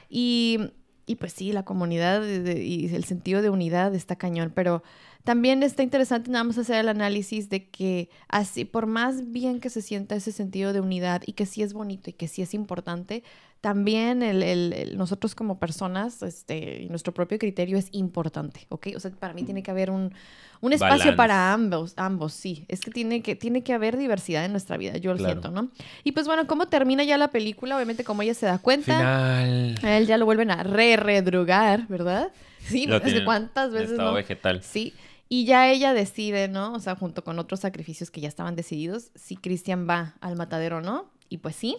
[0.09, 0.59] y,
[1.07, 4.83] y pues sí, la comunidad y el sentido de unidad está cañón, pero
[5.25, 9.69] también está interesante nada más hacer el análisis de que así, por más bien que
[9.69, 12.55] se sienta ese sentido de unidad y que sí es bonito y que sí es
[12.55, 13.23] importante,
[13.61, 18.89] también el, el- el- nosotros como personas, este, nuestro propio criterio es importante, ¿ok?
[18.97, 20.15] O sea, para mí tiene que haber un,
[20.61, 21.17] un espacio Balance.
[21.17, 22.65] para ambos, ambos, sí.
[22.69, 25.41] Es que tiene que, tiene que haber diversidad en nuestra vida, yo lo Claro.
[25.43, 25.71] siento, ¿no?
[26.05, 27.75] Y pues bueno, ¿cómo termina ya la película?
[27.77, 28.97] Obviamente como ella se da cuenta.
[28.97, 29.75] Final.
[29.83, 32.31] A él ya lo vuelven a re redrugar, ¿verdad?
[32.61, 34.15] Sí, que tienen cuántas veces estado no.
[34.17, 34.63] vegetal.
[34.63, 34.93] Sí.
[35.31, 36.75] Y ya ella decide, ¿no?
[36.75, 40.79] O sea, junto con otros sacrificios que ya estaban decididos, si Cristian va al matadero
[40.79, 41.11] o no.
[41.29, 41.77] Y pues sí.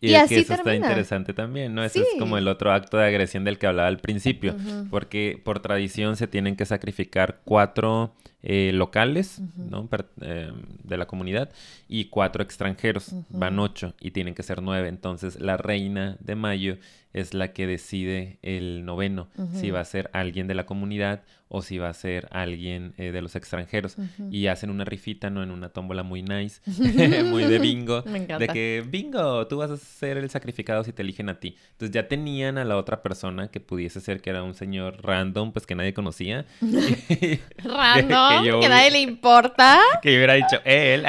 [0.00, 1.82] Y, es que eso está interesante también, ¿no?
[1.82, 4.56] Ese es como el otro acto de agresión del que hablaba al principio,
[4.90, 9.88] porque por tradición se tienen que sacrificar cuatro eh, locales, ¿no?
[10.20, 10.52] Eh,
[10.84, 11.50] de la comunidad
[11.88, 14.88] y cuatro extranjeros, van ocho y tienen que ser nueve.
[14.88, 16.78] Entonces la reina de mayo
[17.18, 21.62] es la que decide el noveno, si va a ser alguien de la comunidad o
[21.62, 23.96] si va a ser alguien eh, de los extranjeros.
[24.30, 25.42] Y hacen una rifita, ¿no?
[25.42, 26.60] En una tómbola muy nice,
[27.24, 28.02] muy de bingo.
[28.02, 31.56] De que, bingo, tú vas a ser el sacrificado si te eligen a ti.
[31.72, 35.52] Entonces ya tenían a la otra persona que pudiese ser que era un señor random,
[35.52, 36.44] pues que nadie conocía.
[37.64, 39.80] random, que, nadie le importa.
[40.02, 41.04] Que yo hubiera dicho, él.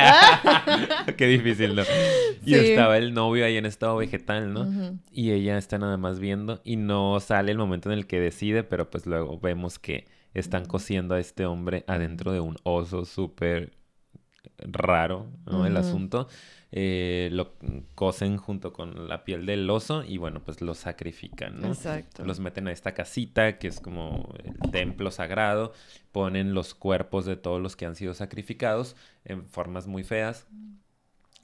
[1.18, 1.84] Qué difícil, ¿no?
[2.46, 4.98] Y estaba el novio ahí en estado vegetal, ¿no?
[5.12, 8.64] Y ella está nada más viendo y no sale el momento en el que decide,
[8.64, 13.74] pero pues luego vemos que están cosiendo a este hombre adentro de un oso súper
[14.58, 15.66] raro, ¿no?
[15.66, 16.28] El asunto.
[16.72, 17.56] Eh, lo
[17.96, 21.68] cosen junto con la piel del oso y bueno, pues lo sacrifican, ¿no?
[21.68, 22.24] Exacto.
[22.24, 25.74] Los meten a esta casita que es como el templo sagrado,
[26.12, 28.96] ponen los cuerpos de todos los que han sido sacrificados
[29.26, 30.48] en formas muy feas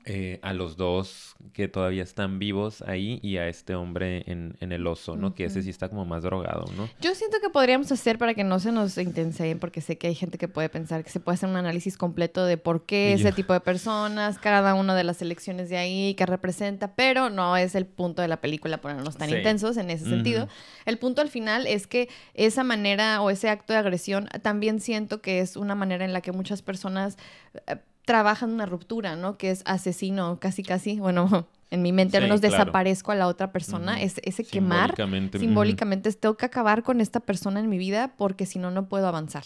[0.08, 4.86] eh, a los dos que todavía están vivos ahí y a este hombre en, el
[4.86, 5.34] oso, ¿no?
[5.34, 6.88] Que ese sí está como más drogado, ¿no?
[7.01, 10.14] Yo siento que podríamos hacer para que no se nos intenseen, porque sé que hay
[10.14, 13.32] gente que puede pensar que se puede hacer un análisis completo de por qué ese
[13.32, 17.74] tipo de personas, cada una de las elecciones de ahí, que representa, pero no es
[17.74, 20.47] el punto de la película ponernos tan intensos en ese sentido.
[20.86, 25.22] El punto al final es que esa manera o ese acto de agresión también siento
[25.22, 27.18] que es una manera en la que muchas personas...
[27.66, 29.38] Eh, trabajan una ruptura, ¿no?
[29.38, 33.51] Que es asesino, casi, casi, bueno, en mi mente al menos desaparezco a la otra
[33.51, 38.14] persona, es, ese quemar, simbólicamente, simbólicamente tengo que acabar con esta persona en mi vida
[38.18, 39.45] porque si no, no puedo avanzar.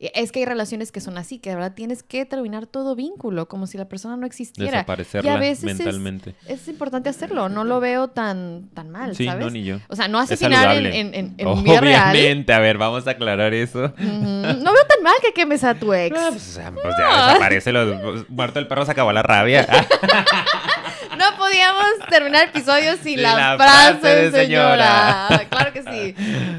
[0.00, 3.48] Es que hay relaciones que son así, que de verdad tienes que terminar todo vínculo,
[3.48, 4.70] como si la persona no existiera.
[4.70, 6.34] Desaparecerla y a veces mentalmente.
[6.48, 9.78] Es, importante hacerlo, no lo veo tan, tan mal, sí, no, ni yo.
[9.88, 13.92] O sea, no asesinar en, en, en, en Obviamente, a ver, vamos a aclarar eso.
[13.98, 16.16] No veo tan mal que quemes a tu ex.
[16.16, 19.66] pues, pues, ya desaparece, lo, muerto el perro se acabó la rabia.
[21.18, 25.26] no podíamos terminar el episodio sin la, frase, de señora.
[25.28, 25.48] señora.
[25.50, 26.14] Claro que sí.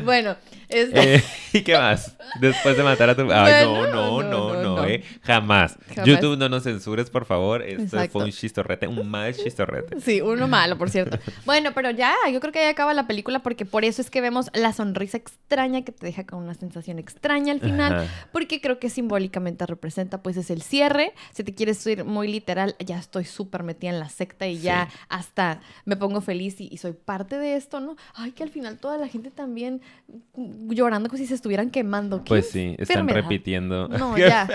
[0.06, 0.36] Bueno.
[0.72, 1.16] Este...
[1.16, 2.16] Eh, ¿Y qué más?
[2.40, 3.32] Después de matar a tu...
[3.32, 5.04] Ay, no, no, no, no, eh.
[5.24, 5.78] Jamás.
[6.06, 7.62] YouTube no nos censures, por favor.
[7.62, 10.00] Esto fue un chistorrete, un mal chistorrete.
[10.00, 11.18] Sí, uno malo, por cierto.
[11.46, 14.22] bueno, pero ya, yo creo que ya acaba la película porque por eso es que
[14.22, 18.08] vemos la sonrisa extraña que te deja con una sensación extraña al final.
[18.32, 21.14] Porque creo que simbólicamente representa, pues, es el cierre.
[21.34, 24.90] Si te quieres ir muy literal, ya estoy súper metida en la secta y ya
[25.10, 27.96] hasta me pongo feliz y, y soy parte de esto, ¿no?
[28.16, 29.82] Ay, que al final toda la gente también
[30.70, 32.24] llorando como si se estuvieran quemando.
[32.24, 33.88] Pues sí, están repitiendo.
[33.88, 34.48] No, ya.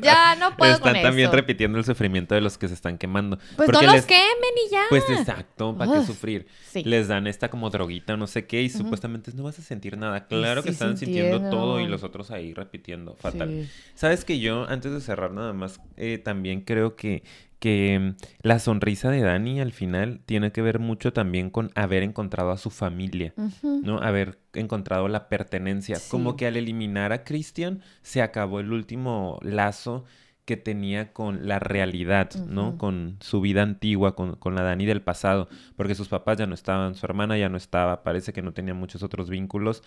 [0.00, 3.38] Ya no puedo están también repitiendo el sufrimiento de los que se están quemando.
[3.56, 4.84] Pues no los quemen y ya.
[4.88, 6.46] Pues exacto, ¿para qué sufrir?
[6.74, 10.26] Les dan esta como droguita, no sé qué, y supuestamente no vas a sentir nada.
[10.26, 13.14] Claro que están sintiendo todo y los otros ahí repitiendo.
[13.16, 13.68] Fatal.
[13.94, 17.22] Sabes que yo, antes de cerrar nada más, eh, también creo que
[17.62, 22.02] que mm, la sonrisa de Dani al final tiene que ver mucho también con haber
[22.02, 23.98] encontrado a su familia, ¿no?
[23.98, 25.96] Haber encontrado la pertenencia.
[26.10, 30.04] Como que al eliminar a Christian se acabó el último lazo
[30.44, 32.76] que tenía con la realidad, ¿no?
[32.76, 36.54] Con su vida antigua, con, con, la Dani del pasado, porque sus papás ya no
[36.54, 39.84] estaban, su hermana ya no estaba, parece que no tenía muchos otros vínculos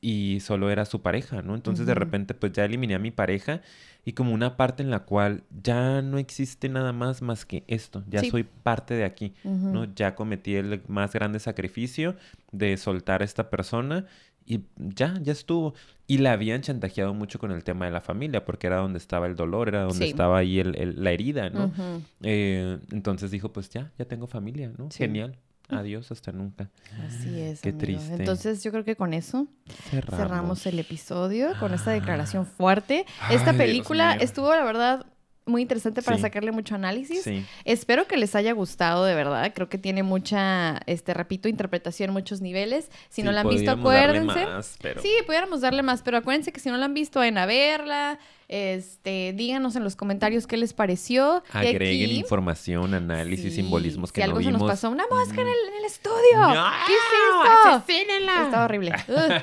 [0.00, 1.56] y solo era su pareja, ¿no?
[1.56, 3.62] Entonces de repente pues ya eliminé a mi pareja
[4.04, 8.04] y como una parte en la cual ya no existe nada más más que esto,
[8.08, 9.92] ya soy parte de aquí, ¿no?
[9.92, 12.14] Ya cometí el más grande sacrificio
[12.52, 14.06] de soltar a esta persona
[14.46, 15.74] y ya, ya estuvo.
[16.06, 19.26] Y la habían chantajeado mucho con el tema de la familia, porque era donde estaba
[19.26, 21.72] el dolor, era donde estaba ahí el, la herida, ¿no?
[22.22, 24.88] Eh, entonces dijo, pues ya, ya tengo familia, ¿no?
[24.90, 25.36] Genial.
[25.68, 26.70] Adiós, hasta nunca.
[27.08, 27.60] Así es.
[27.60, 28.14] Qué triste.
[28.14, 29.48] Entonces yo creo que con eso
[29.90, 33.04] cerramos, el episodio, con esta declaración fuerte.
[33.30, 35.06] esta película estuvo, la verdad,
[35.46, 37.24] muy interesante para sacarle mucho análisis.
[37.64, 39.52] Espero que les haya gustado, de verdad.
[39.54, 42.90] Creo que tiene mucha, este, repito, interpretación, muchos niveles.
[43.08, 44.46] Si no la han visto, acuérdense.
[45.00, 48.18] Sí, pudiéramos darle más, pero acuérdense que si no la han visto, vayan a verla.
[48.48, 51.42] Este, díganos en los comentarios qué les pareció.
[51.50, 54.90] Agreguen información, análisis, simbolismos que si algo se nos pasó.
[54.90, 56.14] Una mosca en, el, estudio.
[56.34, 57.00] No, ¿Qué es
[57.58, 58.44] esto?
[58.44, 58.92] Está horrible.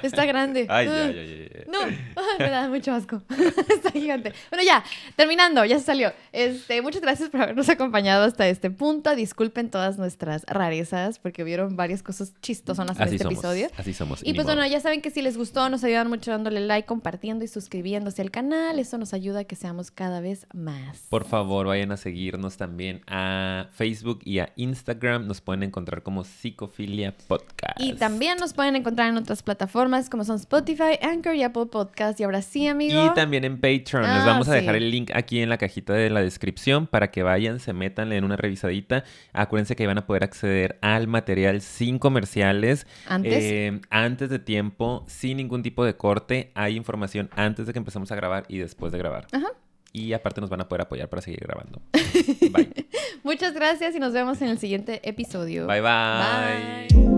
[0.04, 0.68] está grande.
[0.70, 1.80] Ay, ay, ay, no,
[2.40, 3.22] me da mucho asco.
[3.70, 4.34] está gigante.
[4.50, 4.84] Bueno, ya,
[5.16, 5.66] terminando.
[5.66, 6.14] Ya se salió.
[6.32, 9.16] Este, muchas gracias por habernos acompañado hasta este punto.
[9.16, 13.34] Disculpen todas nuestras rarezas porque vieron varias cosas chistosonas en este somos.
[13.34, 13.68] episodio.
[13.78, 14.22] Así somos.
[14.22, 14.56] Y pues modo.
[14.56, 18.22] bueno, ya saben que si les gustó, nos ayudan mucho dándole like, compartiendo y suscribiéndose
[18.22, 18.80] al canal.
[18.80, 21.00] Eso nos ayuda a que seamos cada vez más.
[21.10, 25.28] Por favor, vayan a seguirnos también a Facebook y a Instagram.
[25.28, 27.80] Nos pueden encontrar como Psicofilia Podcast.
[27.80, 32.20] Y también nos pueden encontrar en otras plataformas como son Spotify, Anchor y Apple Podcast.
[32.20, 33.06] Y ahora sí, amigo.
[33.06, 34.04] Y también en Patreon.
[34.04, 37.12] Les Ah, vamos a dejar el link aquí en la cajita de la descripción para
[37.12, 39.04] que vayan, se metan, le den una revisadita.
[39.34, 42.88] Acuérdense que van a poder acceder al material sin comerciales.
[43.08, 43.34] Antes.
[43.44, 46.52] eh, antes de tiempo, sin ningún tipo de corte.
[46.56, 49.28] Hay información antes de que empezamos a grabar y después de grabar.
[49.34, 49.48] Ajá.
[49.92, 51.80] Y aparte nos van a poder apoyar para seguir grabando.
[52.52, 52.88] Bye.
[53.24, 55.68] Muchas gracias y nos vemos en el siguiente episodio.
[55.68, 55.82] bye.
[55.82, 56.88] bye.
[56.90, 57.13] Bye.